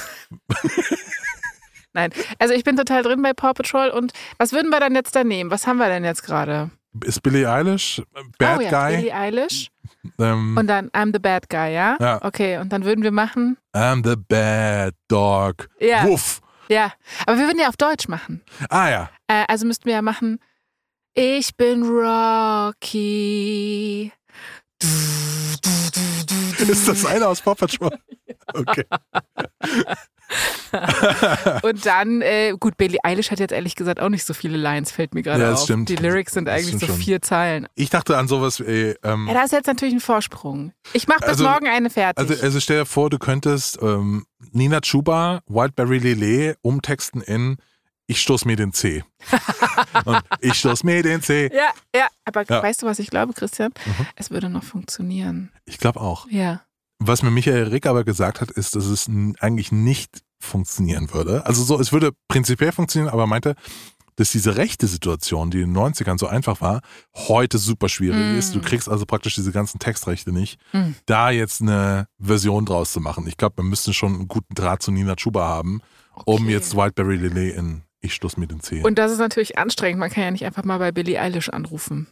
[1.92, 5.14] Nein, also ich bin total drin bei Paw Patrol und was würden wir dann jetzt
[5.14, 5.50] da nehmen?
[5.50, 6.70] Was haben wir denn jetzt gerade?
[7.04, 8.96] Ist Billie Eilish äh, Bad oh ja, Guy?
[8.96, 9.70] Billie Eilish
[10.18, 11.98] Ähm, und dann I'm the Bad Guy, ja?
[12.00, 12.18] Ja.
[12.22, 15.68] Okay, und dann würden wir machen, I'm the bad dog.
[15.78, 16.04] Ja.
[16.04, 16.40] Wuff.
[16.72, 16.92] Ja,
[17.26, 18.42] aber wir würden ja auf Deutsch machen.
[18.68, 19.10] Ah ja.
[19.28, 20.40] Äh, also müssten wir ja machen,
[21.14, 23.32] ich bin Rocky.
[26.58, 27.98] Ist das einer aus Paw Patrol?
[28.54, 28.84] Okay.
[31.62, 34.90] Und dann, äh, gut, Billie Eilish hat jetzt ehrlich gesagt auch nicht so viele Lines,
[34.90, 35.64] fällt mir gerade Ja, das auf.
[35.64, 35.88] stimmt.
[35.88, 36.96] Die Lyrics sind Das eigentlich so schon.
[36.96, 37.66] vier Zeilen.
[37.74, 40.72] Ich dachte an sowas wie, ähm, Ja, da ist jetzt natürlich ein Vorsprung.
[40.92, 42.18] Ich mache bis Also- morgen eine fertig.
[42.30, 47.56] also, also stell dir vor, du könntest ähm, Nina Chuba, Wildberry Lillet umtexten in
[48.06, 49.04] Ich stoß mir den C.
[50.04, 51.50] Und ich stoß mir den C.
[51.54, 52.58] ja, ja, aber Ja.
[52.58, 52.62] Mhm.
[52.64, 53.72] weißt du, was ich glaube, Christian?
[54.16, 55.50] Es würde noch funktionieren.
[55.64, 56.26] Ich glaube auch.
[56.30, 56.62] Ja.
[57.06, 59.08] Was mir Michael Rick aber gesagt hat, ist, dass es
[59.40, 61.46] eigentlich nicht funktionieren würde.
[61.46, 63.54] Also so, es würde prinzipiell funktionieren, aber er meinte,
[64.16, 66.80] dass diese rechte Situation, die in den 90ern so einfach war,
[67.14, 68.38] heute super schwierig Mm.
[68.38, 68.54] ist.
[68.54, 70.92] Du kriegst also praktisch diese ganzen Textrechte nicht, Mm.
[71.06, 73.26] da jetzt eine Version draus zu machen.
[73.26, 75.80] Ich glaube, wir müssten schon einen guten Draht zu Nina Chuba haben,
[76.26, 76.52] um Okay.
[76.52, 78.84] jetzt Wildberry Lillet in Ich stoß mit den Zehen.
[78.84, 80.00] Und das ist natürlich anstrengend.
[80.00, 82.08] Man kann ja nicht einfach mal bei Billie Eilish anrufen.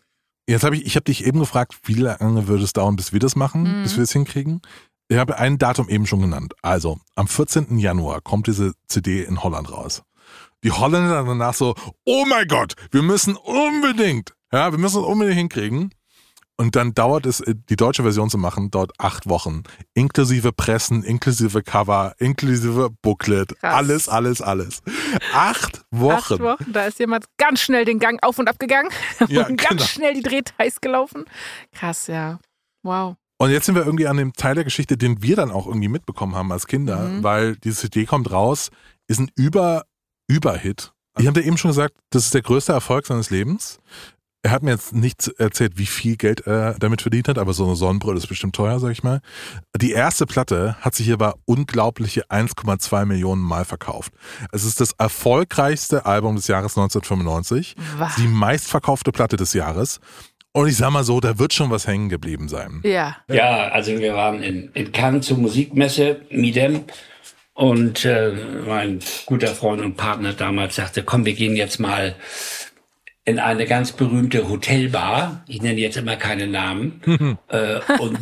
[0.50, 3.20] Jetzt habe ich, ich habe dich eben gefragt, wie lange würde es dauern, bis wir
[3.20, 3.82] das machen, Mhm.
[3.84, 4.60] bis wir es hinkriegen?
[5.08, 6.54] Ich habe ein Datum eben schon genannt.
[6.62, 7.78] Also, am 14.
[7.78, 10.02] Januar kommt diese CD in Holland raus.
[10.64, 15.38] Die Holländer danach so, oh mein Gott, wir müssen unbedingt, ja, wir müssen es unbedingt
[15.38, 15.94] hinkriegen.
[16.60, 19.62] Und dann dauert es, äh, die deutsche Version zu machen, dauert acht Wochen.
[19.94, 23.58] Inklusive Pressen, inklusive Cover, inklusive Booklet.
[23.60, 23.74] Krass.
[23.74, 24.82] Alles, alles, alles.
[25.32, 26.34] Acht Wochen.
[26.34, 28.90] Acht Wochen, da ist jemand ganz schnell den Gang auf und ab gegangen
[29.28, 29.84] Ja, und ganz genau.
[29.84, 31.24] schnell die Drehteils gelaufen.
[31.72, 32.38] Krass, ja.
[32.82, 33.16] Wow.
[33.38, 35.88] Und jetzt sind wir irgendwie an dem Teil der Geschichte, den wir dann auch irgendwie
[35.88, 37.22] mitbekommen haben als Kinder, Mhm.
[37.22, 38.68] weil diese CD kommt raus,
[39.08, 39.86] ist ein Über,
[40.28, 40.92] Überhit.
[41.18, 43.78] Ich habe dir eben schon gesagt, das ist der größte Erfolg seines Lebens.
[44.42, 47.66] Er hat mir jetzt nicht erzählt, wie viel Geld er damit verdient hat, aber so
[47.66, 49.20] eine Sonnenbrille ist bestimmt teuer, sag ich mal.
[49.76, 54.12] Die erste Platte hat sich aber unglaubliche 1,2 Millionen Mal verkauft.
[54.50, 58.16] Es ist das erfolgreichste Album des Jahres 1995, Was?
[58.16, 60.00] die meistverkaufte Platte des Jahres.
[60.52, 62.80] Und ich sag mal so, da wird schon was hängen geblieben sein.
[62.82, 63.18] Ja.
[63.28, 66.84] Ja, also wir waren in, in Cannes zur Musikmesse, Midem.
[67.52, 68.32] Und äh,
[68.66, 72.14] mein guter Freund und Partner damals sagte, komm, wir gehen jetzt mal
[73.24, 75.44] in eine ganz berühmte Hotelbar.
[75.46, 77.00] Ich nenne jetzt immer keine Namen.
[77.48, 78.18] äh, und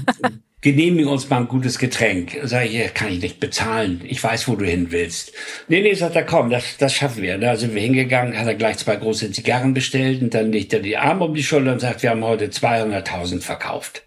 [0.61, 2.37] genehmigen uns mal ein gutes Getränk.
[2.43, 4.01] Sag ich, ja, kann ich nicht bezahlen.
[4.05, 5.33] Ich weiß, wo du hin willst.
[5.69, 7.39] Nee, nee, sagt er, komm, das, das schaffen wir.
[7.39, 10.81] Da sind wir hingegangen, hat er gleich zwei große Zigarren bestellt und dann legt er
[10.81, 14.03] die Arme um die Schulter und sagt, wir haben heute 200.000 verkauft.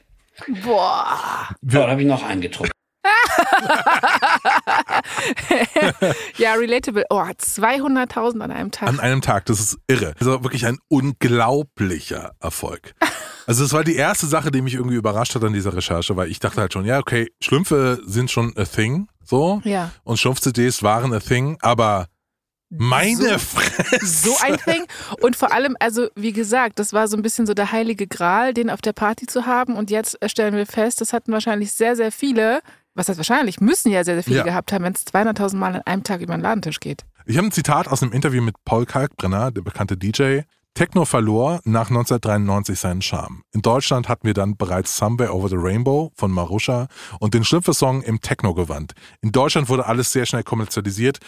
[0.64, 1.50] Boah.
[1.62, 2.72] Ja, da habe ich noch eingetrunken.
[6.38, 7.06] ja, relatable.
[7.10, 8.90] Oh, 200.000 an einem Tag.
[8.90, 10.14] An einem Tag, das ist irre.
[10.20, 12.94] Das war wirklich ein unglaublicher Erfolg.
[13.48, 16.30] Also es war die erste Sache, die mich irgendwie überrascht hat an dieser Recherche, weil
[16.30, 19.62] ich dachte halt schon, ja, okay, Schlümpfe sind schon a thing, so.
[19.64, 19.92] Ja.
[20.04, 22.08] Und Schlumpf-CDs waren a thing, aber
[22.70, 24.06] meine Fresse.
[24.06, 24.86] so ein Ding.
[25.20, 28.54] Und vor allem, also wie gesagt, das war so ein bisschen so der heilige Gral,
[28.54, 29.76] den auf der Party zu haben.
[29.76, 32.62] Und jetzt stellen wir fest, das hatten wahrscheinlich sehr, sehr viele.
[32.96, 33.62] Was heißt wahrscheinlich?
[33.62, 34.44] Müssen ja sehr, sehr viele Ja.
[34.44, 37.04] gehabt haben, wenn es 200.000 Mal an einem Tag über den Ladentisch geht.
[37.26, 40.42] Ich habe ein Zitat aus einem Interview mit Paul Kalkbrenner, der bekannte DJ.
[40.74, 43.42] Techno verlor nach 1993 seinen Charme.
[43.52, 46.88] In Deutschland hatten wir dann bereits Somewhere Over the Rainbow von Marusha
[47.20, 48.94] und den Schlümpfe-Song im Techno-Gewand.
[49.22, 51.20] In Deutschland wurde alles sehr schnell kommerzialisiert.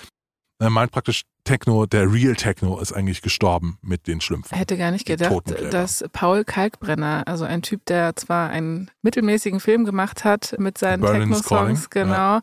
[0.63, 4.57] Er meint praktisch, Techno, der Real Techno ist eigentlich gestorben mit den Schlümpfen.
[4.57, 5.33] Hätte gar nicht gedacht,
[5.73, 11.03] dass Paul Kalkbrenner, also ein Typ, der zwar einen mittelmäßigen Film gemacht hat mit seinen
[11.03, 12.39] Techno-Songs, genau,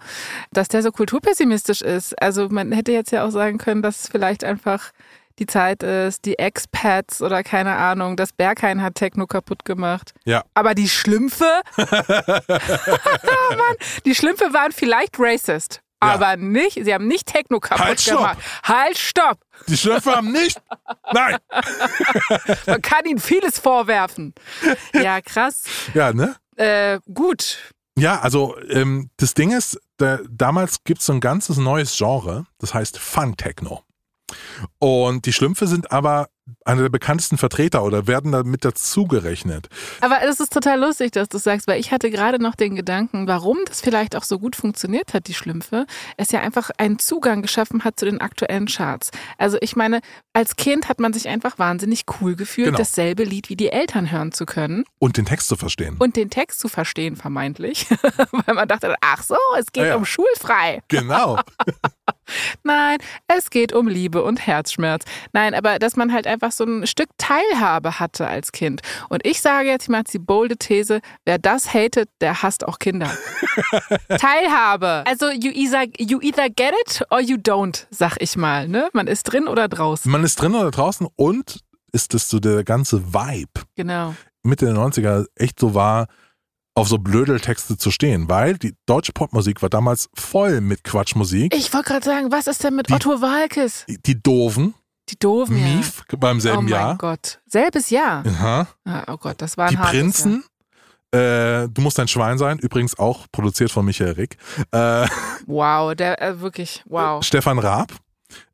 [0.52, 2.20] dass der so kulturpessimistisch ist.
[2.20, 4.90] Also man hätte jetzt ja auch sagen können, dass es vielleicht einfach
[5.38, 10.12] die Zeit ist, die Expats oder keine Ahnung, das Berghain hat Techno kaputt gemacht.
[10.26, 10.44] Ja.
[10.52, 11.88] Aber die Schlümpfe, Mann,
[14.04, 15.80] die Schlümpfe waren vielleicht racist.
[16.02, 16.14] Ja.
[16.14, 18.38] Aber nicht, sie haben nicht Techno kaputt Halt, gemacht.
[18.62, 19.38] Halt, stopp!
[19.66, 20.60] Die Schlümpfe haben nicht.
[21.12, 21.36] Nein.
[22.66, 24.34] Man kann ihnen vieles vorwerfen.
[24.94, 25.64] Ja, krass.
[25.92, 26.36] Ja, ne?
[26.56, 27.58] Äh, gut.
[27.98, 32.46] Ja, also ähm, das Ding ist, da, damals gibt es so ein ganzes neues Genre,
[32.58, 33.84] das heißt Fun Techno.
[34.78, 36.28] Und die Schlümpfe sind aber
[36.64, 39.68] einer der bekanntesten Vertreter oder werden da mit dazugerechnet.
[40.00, 43.26] Aber es ist total lustig, dass du sagst, weil ich hatte gerade noch den Gedanken,
[43.28, 45.86] warum das vielleicht auch so gut funktioniert hat, die Schlümpfe,
[46.16, 49.10] es ja einfach einen Zugang geschaffen hat zu den aktuellen Charts.
[49.38, 50.00] Also ich meine,
[50.32, 52.78] als Kind hat man sich einfach wahnsinnig cool gefühlt, Genau.
[52.78, 55.96] dasselbe Lied wie die Eltern hören zu können Und den Text zu verstehen.
[55.98, 57.86] und den Text zu verstehen, vermeintlich.
[58.46, 59.96] weil man dachte, ach so, es geht Ja, ja.
[59.96, 60.82] um schulfrei.
[60.88, 61.38] genau.
[62.62, 65.04] Nein, es geht um Liebe und Herzschmerz.
[65.32, 68.82] Nein, aber dass man halt einfach so ein Stück Teilhabe hatte als Kind.
[69.08, 73.10] Und ich sage jetzt mal die bolde These, wer das hatet, der hasst auch Kinder.
[74.18, 75.04] Teilhabe.
[75.06, 78.68] Also you either, you either get it or you don't, sag ich mal.
[78.68, 78.88] Ne?
[78.92, 80.10] Man ist drin oder draußen.
[80.10, 81.60] Man ist drin oder draußen und
[81.92, 84.14] ist es so der ganze Vibe Genau.
[84.42, 86.06] Mitte der 90er echt so war,
[86.74, 91.54] auf so Blödeltexte zu stehen, weil die deutsche Popmusik war damals voll mit Quatschmusik.
[91.54, 93.84] Ich wollte gerade sagen, was ist denn mit Die- Otto Walkes?
[94.06, 94.74] Die Doofen,
[95.08, 95.56] Die Doofen.
[95.58, 95.64] ja.
[95.76, 96.96] Mief beim Oh selben mein Jahr.
[96.96, 97.40] Gott.
[97.46, 98.24] Selbes Jahr.
[98.26, 98.68] Aha.
[98.84, 100.44] Ah, Oh Gott, das war ein Die Prinzen.
[101.12, 104.36] Äh, du musst ein Schwein sein, übrigens auch produziert von Michael Rick.
[104.70, 105.06] Äh.
[105.46, 107.24] Wow, der äh, wirklich, wow.
[107.24, 107.92] Stefan Raab.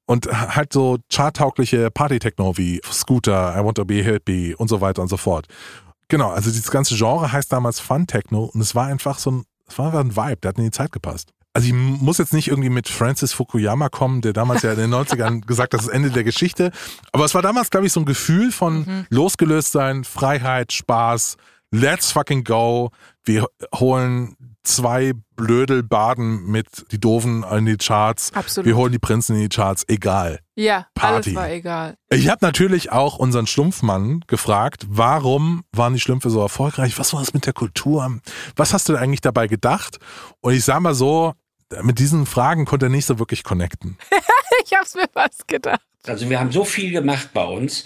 [0.07, 5.03] Und halt so charttaugliche Party-Techno wie Scooter, I Want to Be Happy und so weiter
[5.03, 5.49] und so fort.
[6.09, 9.45] Genau, also dieses ganze Genre heißt damals Fun Techno und es war einfach so ein,
[9.67, 11.31] es war einfach ein Vibe, der hat in die Zeit gepasst.
[11.53, 14.95] Also ich muss jetzt nicht irgendwie mit Francis Fukuyama kommen, der damals ja in den
[14.95, 16.71] 90ern gesagt hat, das ist Ende der Geschichte.
[17.13, 21.39] Aber es war damals, glaube ich, so ein Gefühl von losgelöst sein, Freiheit, Spaß,
[21.71, 22.91] let's fucking go.
[23.25, 28.33] Wir holen zwei Blödelbaden mit die Doofen in die Charts.
[28.35, 28.67] Absolut.
[28.67, 30.41] Wir holen die Prinzen in die Charts, egal.
[30.55, 31.31] Ja, Party.
[31.31, 31.95] alles war egal.
[32.11, 36.99] Ich habe natürlich auch unseren Schlumpfmann gefragt, warum waren die Schlümpfe so erfolgreich?
[36.99, 38.19] Was war das mit der Kultur?
[38.57, 39.99] Was hast du eigentlich dabei gedacht?
[40.41, 41.35] Und ich sag mal so,
[41.83, 43.99] mit diesen Fragen konnte er nicht so wirklich connecten.
[44.65, 45.81] Ich hab's mir fast gedacht.
[46.07, 47.85] Also wir haben so viel gemacht bei uns,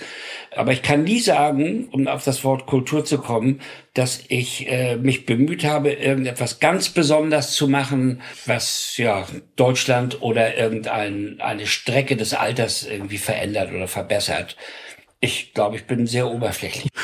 [0.55, 3.61] aber ich kann nie sagen, um auf das Wort Kultur zu kommen,
[3.95, 10.57] dass ich äh, mich bemüht habe, irgendetwas ganz Besonderes zu machen, was ja Deutschland oder
[10.57, 14.57] irgendeine eine Strecke des Alters irgendwie verändert oder verbessert.
[15.21, 16.91] Ich glaube, ich bin sehr oberflächlich.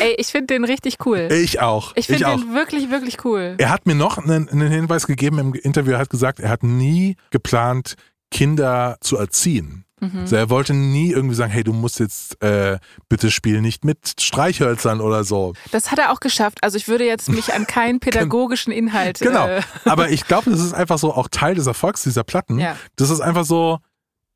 [0.00, 1.28] Ey, ich finde den richtig cool.
[1.30, 1.92] Ich auch.
[1.94, 3.54] Ich finde den wirklich, wirklich cool.
[3.58, 5.92] Er hat mir noch einen, einen Hinweis gegeben im Interview.
[5.92, 7.94] Er hat gesagt, er hat nie geplant,
[8.30, 9.84] Kinder zu erziehen.
[10.00, 10.20] Mhm.
[10.20, 14.14] Also er wollte nie irgendwie sagen, hey, du musst jetzt äh, bitte spiel nicht mit
[14.18, 15.52] Streichhölzern oder so.
[15.72, 16.58] Das hat er auch geschafft.
[16.62, 19.18] Also ich würde jetzt mich an keinen pädagogischen Inhalt.
[19.20, 19.46] Genau.
[19.46, 22.58] Äh, Aber ich glaube, das ist einfach so auch Teil des Erfolgs dieser Platten.
[22.58, 22.76] Ja.
[22.96, 23.78] Das ist einfach so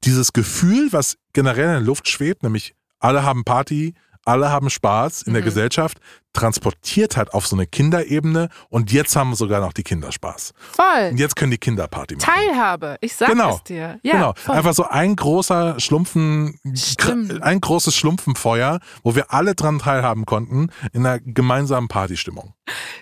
[0.05, 3.95] dieses Gefühl, was generell in der Luft schwebt, nämlich alle haben Party,
[4.25, 5.47] alle haben Spaß in der Mhm.
[5.47, 5.99] Gesellschaft,
[6.33, 10.53] transportiert hat auf so eine Kinderebene und jetzt haben sogar noch die Kinder Spaß.
[10.73, 11.11] voll.
[11.13, 12.27] Und jetzt können die Kinder Party machen.
[12.27, 12.97] Teilhabe.
[13.01, 13.55] Ich sag Genau.
[13.57, 14.01] es dir.
[14.03, 14.33] Ja, genau.
[14.35, 14.57] voll.
[14.57, 17.41] Einfach so ein großer Schlumpfen, Stimmt.
[17.43, 22.53] ein großes Schlumpfenfeuer, wo wir alle dran teilhaben konnten, in einer gemeinsamen Partystimmung.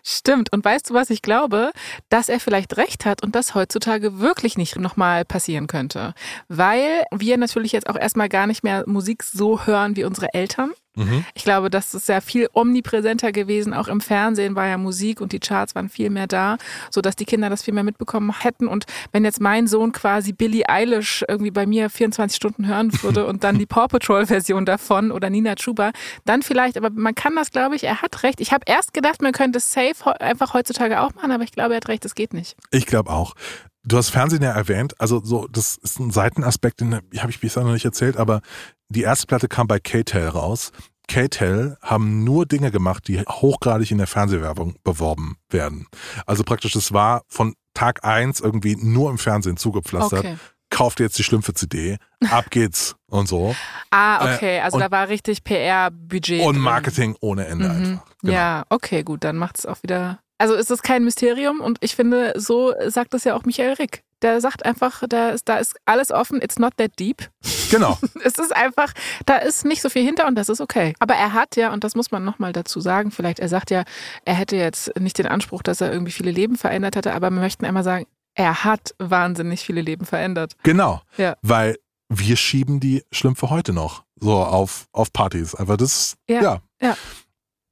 [0.04, 0.52] Stimmt.
[0.52, 1.72] Und weißt du, was ich glaube?
[2.10, 6.12] Dass er vielleicht recht hat und das heutzutage wirklich nicht nochmal passieren könnte.
[6.48, 10.72] Weil wir natürlich jetzt auch erstmal gar nicht mehr Musik so hören wie unsere Eltern.
[10.96, 11.24] Mhm.
[11.34, 13.72] Ich glaube, das ist ja viel omnipräsenter gewesen.
[13.72, 16.58] Auch im Fernsehen war ja Musik und die Charts waren viel mehr da,
[16.90, 18.68] sodass die Kinder das viel mehr mitbekommen hätten.
[18.68, 23.26] Und wenn jetzt mein Sohn quasi Billie Eilish irgendwie bei mir 24 Stunden hören würde
[23.32, 25.92] und dann die Paw Patrol Version davon oder Nina Chuba,
[26.24, 28.40] dann vielleicht, aber man kann das, glaube ich, er hat recht.
[28.40, 31.74] Ich habe erst gedacht, man könnte es safe einfach heutzutage auch machen, aber ich glaube,
[31.74, 32.56] er hat recht, es geht nicht.
[32.70, 33.34] Ich glaube auch.
[33.84, 37.64] Du hast Fernsehen ja erwähnt, also so, das ist ein Seitenaspekt, den habe ich bisher
[37.64, 38.40] noch nicht erzählt, aber
[38.92, 40.70] die erste Platte kam bei K-Tel raus.
[41.08, 45.86] K-Tel haben nur Dinge gemacht, die hochgradig in der Fernsehwerbung beworben werden.
[46.26, 50.20] Also praktisch, es war von Tag eins irgendwie nur im Fernsehen zugepflastert.
[50.20, 50.36] Okay.
[50.70, 51.98] Kauft jetzt die Schlümpfe-CD,
[52.30, 53.54] ab geht's und so.
[53.90, 54.60] Ah, okay.
[54.60, 56.40] Also und- da war richtig PR-Budget.
[56.46, 56.62] Und drin.
[56.62, 57.70] Marketing ohne Ende Mhm.
[57.92, 58.04] einfach.
[58.22, 58.32] Genau.
[58.32, 60.20] Ja, okay, gut, dann macht es auch wieder.
[60.38, 64.02] Also ist es kein Mysterium und ich finde, so sagt es ja auch Michael Rick.
[64.22, 67.30] Der sagt einfach, da ist, da ist alles offen, it's not that deep.
[67.70, 67.98] Genau.
[68.24, 68.92] Es ist einfach,
[69.26, 70.94] da ist nicht so viel hinter und das ist okay.
[71.00, 73.84] Aber er hat ja, und das muss man nochmal dazu sagen, vielleicht, er sagt ja,
[74.24, 77.40] er hätte jetzt nicht den Anspruch, dass er irgendwie viele Leben verändert hätte, aber wir
[77.40, 80.56] möchten einmal sagen, er hat wahnsinnig viele Leben verändert.
[80.62, 81.02] Genau.
[81.16, 81.36] Ja.
[81.42, 81.76] Weil
[82.08, 85.54] wir schieben die Schlümpfe heute noch so auf, auf Partys.
[85.54, 86.62] Aber das, Ja, ja.
[86.80, 86.96] ja.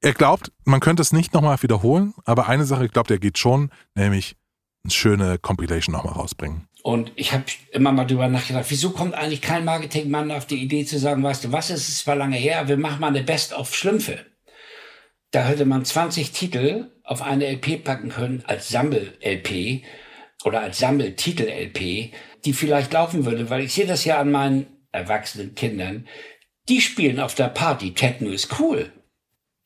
[0.03, 3.71] Er glaubt, man könnte es nicht nochmal wiederholen, aber eine Sache glaubt er geht schon,
[3.95, 4.37] nämlich
[4.85, 6.67] eine schöne Compilation nochmal rausbringen.
[6.83, 10.85] Und ich habe immer mal drüber nachgedacht, wieso kommt eigentlich kein Marketingmann auf die Idee
[10.87, 13.53] zu sagen, weißt du was, es ist zwar lange her, wir machen mal eine Best
[13.53, 14.25] of Schlümpfe.
[15.31, 19.85] Da hätte man 20 Titel auf eine LP packen können als Sammel-LP
[20.45, 22.13] oder als Sammeltitel-LP,
[22.45, 26.09] die vielleicht laufen würde, weil ich sehe das ja an meinen erwachsenen Kindern.
[26.69, 28.91] Die spielen auf der Party, Techno ist cool.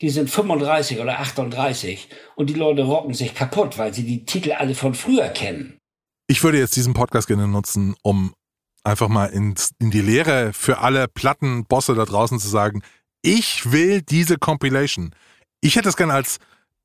[0.04, 4.52] Die sind 35 oder 38 und die Leute rocken sich kaputt, weil sie die Titel
[4.52, 5.78] alle von früher kennen.
[6.26, 8.34] Ich würde jetzt diesen Podcast gerne nutzen, um
[8.82, 12.82] einfach mal ins, in die Lehre für alle Plattenbosse da draußen zu sagen,
[13.22, 15.14] ich will diese Compilation.
[15.62, 16.36] Ich hätte es gerne als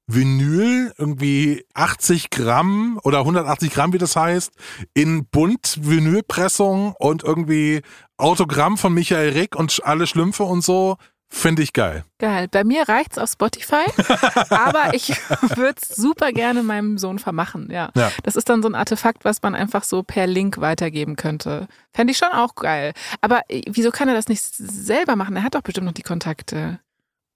[0.07, 4.53] Vinyl, irgendwie 80 Gramm oder 180 Gramm, wie das heißt,
[4.93, 7.81] in bunt Vinylpressung und irgendwie
[8.15, 10.95] Autogramm von Michael Rick und alle Schlümpfe und so.
[11.31, 12.03] Finde ich geil.
[12.17, 12.47] Geil.
[12.49, 13.85] Bei mir reicht's auf Spotify,
[14.49, 15.09] aber ich
[15.55, 17.69] würde es super gerne meinem Sohn vermachen.
[17.71, 17.91] Ja.
[17.95, 18.11] Ja.
[18.23, 21.67] Das ist dann so ein Artefakt, was man einfach so per Link weitergeben könnte.
[21.93, 22.93] Fände ich schon auch geil.
[23.21, 25.35] Aber äh, wieso kann er das nicht selber machen?
[25.35, 26.79] Er hat doch bestimmt noch die Kontakte.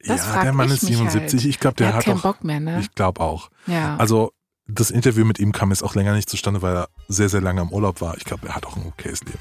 [0.05, 1.39] Das ja, der Mann ist mich 77.
[1.39, 1.45] halt.
[1.49, 2.23] Ich glaube, der er hat, hat keinen auch.
[2.23, 2.79] Bock mehr, ne?
[2.79, 3.49] Ich glaube auch.
[3.67, 3.95] ja.
[3.97, 4.31] Also
[4.67, 7.61] das Interview mit ihm kam jetzt auch länger nicht zustande, weil er sehr, sehr lange
[7.61, 8.17] im Urlaub war.
[8.17, 9.39] Ich glaube, er hat auch ein okayes Leben.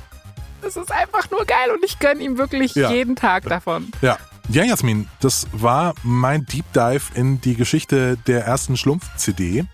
[0.63, 2.91] Das ist einfach nur geil und ich gönne ihm wirklich Ja.
[2.91, 3.89] jeden Tag davon.
[4.01, 4.19] Ja.
[4.49, 9.65] Ja, Jasmin, das war mein Deep Dive in die Geschichte der ersten Schlumpf-CD.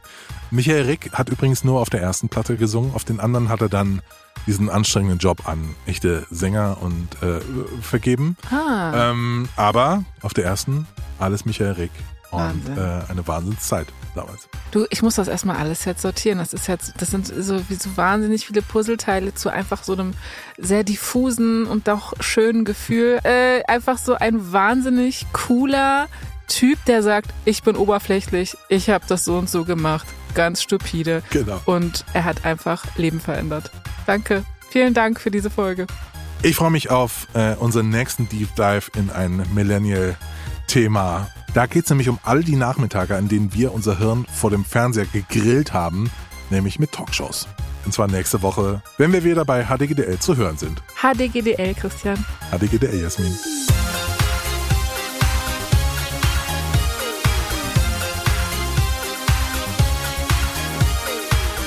[0.51, 3.70] Michael Rick hat übrigens nur auf der ersten Platte gesungen, auf den anderen hat er
[3.70, 4.03] dann
[4.47, 7.41] diesen anstrengenden Job an echte Sänger und äh,
[7.82, 8.36] vergeben.
[8.51, 9.11] Ah.
[9.11, 10.86] Ähm, aber auf der ersten
[11.18, 11.91] alles Michael Rick.
[12.31, 12.76] Und Wahnsinn.
[12.76, 14.49] äh, eine Wahnsinnszeit damals.
[14.70, 16.39] Du, ich muss das erstmal alles jetzt sortieren.
[16.39, 20.12] Das ist jetzt, das sind so wie so wahnsinnig viele Puzzleteile zu einfach so einem
[20.59, 23.20] sehr diffusen und doch schönen Gefühl.
[23.29, 26.09] Äh, einfach so ein wahnsinnig cooler
[26.47, 31.22] Typ, der sagt, ich bin oberflächlich, ich habe das so und so gemacht, ganz stupide.
[31.31, 31.61] Genau.
[31.66, 33.70] Und er hat einfach Leben verändert.
[34.07, 34.45] Danke.
[34.70, 35.87] Vielen Dank für diese Folge.
[36.43, 39.45] Ich freue mich auf äh, unseren nächsten Deep Dive in ein
[40.69, 41.29] Millennial-Thema.
[41.55, 44.64] Da geht es nämlich um all die Nachmittage, an denen wir unser Hirn vor dem
[44.64, 46.11] Fernseher gegrillt haben,
[46.51, 47.49] nämlich mit Talkshows.
[47.85, 50.83] Und zwar nächste Woche, wenn wir wieder bei HDGDL zu hören sind.
[50.95, 52.23] HDGDL, Christian.
[52.51, 53.33] HDGDL, Jasmin.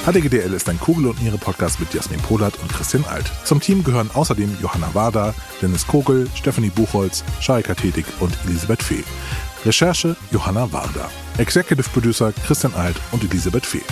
[0.06, 3.32] HDGDL ist ein Kugel und Niere Podcast mit Jasmin Polat und Christian Alt.
[3.43, 9.04] Zum Team gehören außerdem Johanna Wader, Dennis Kogel, Stephanie Buchholz, Sharika Tetig und Elisabeth Fee.
[9.64, 11.08] Recherche Johanna Wader.
[11.38, 13.84] Executive Producer Christian Alt und Elisabeth Fee.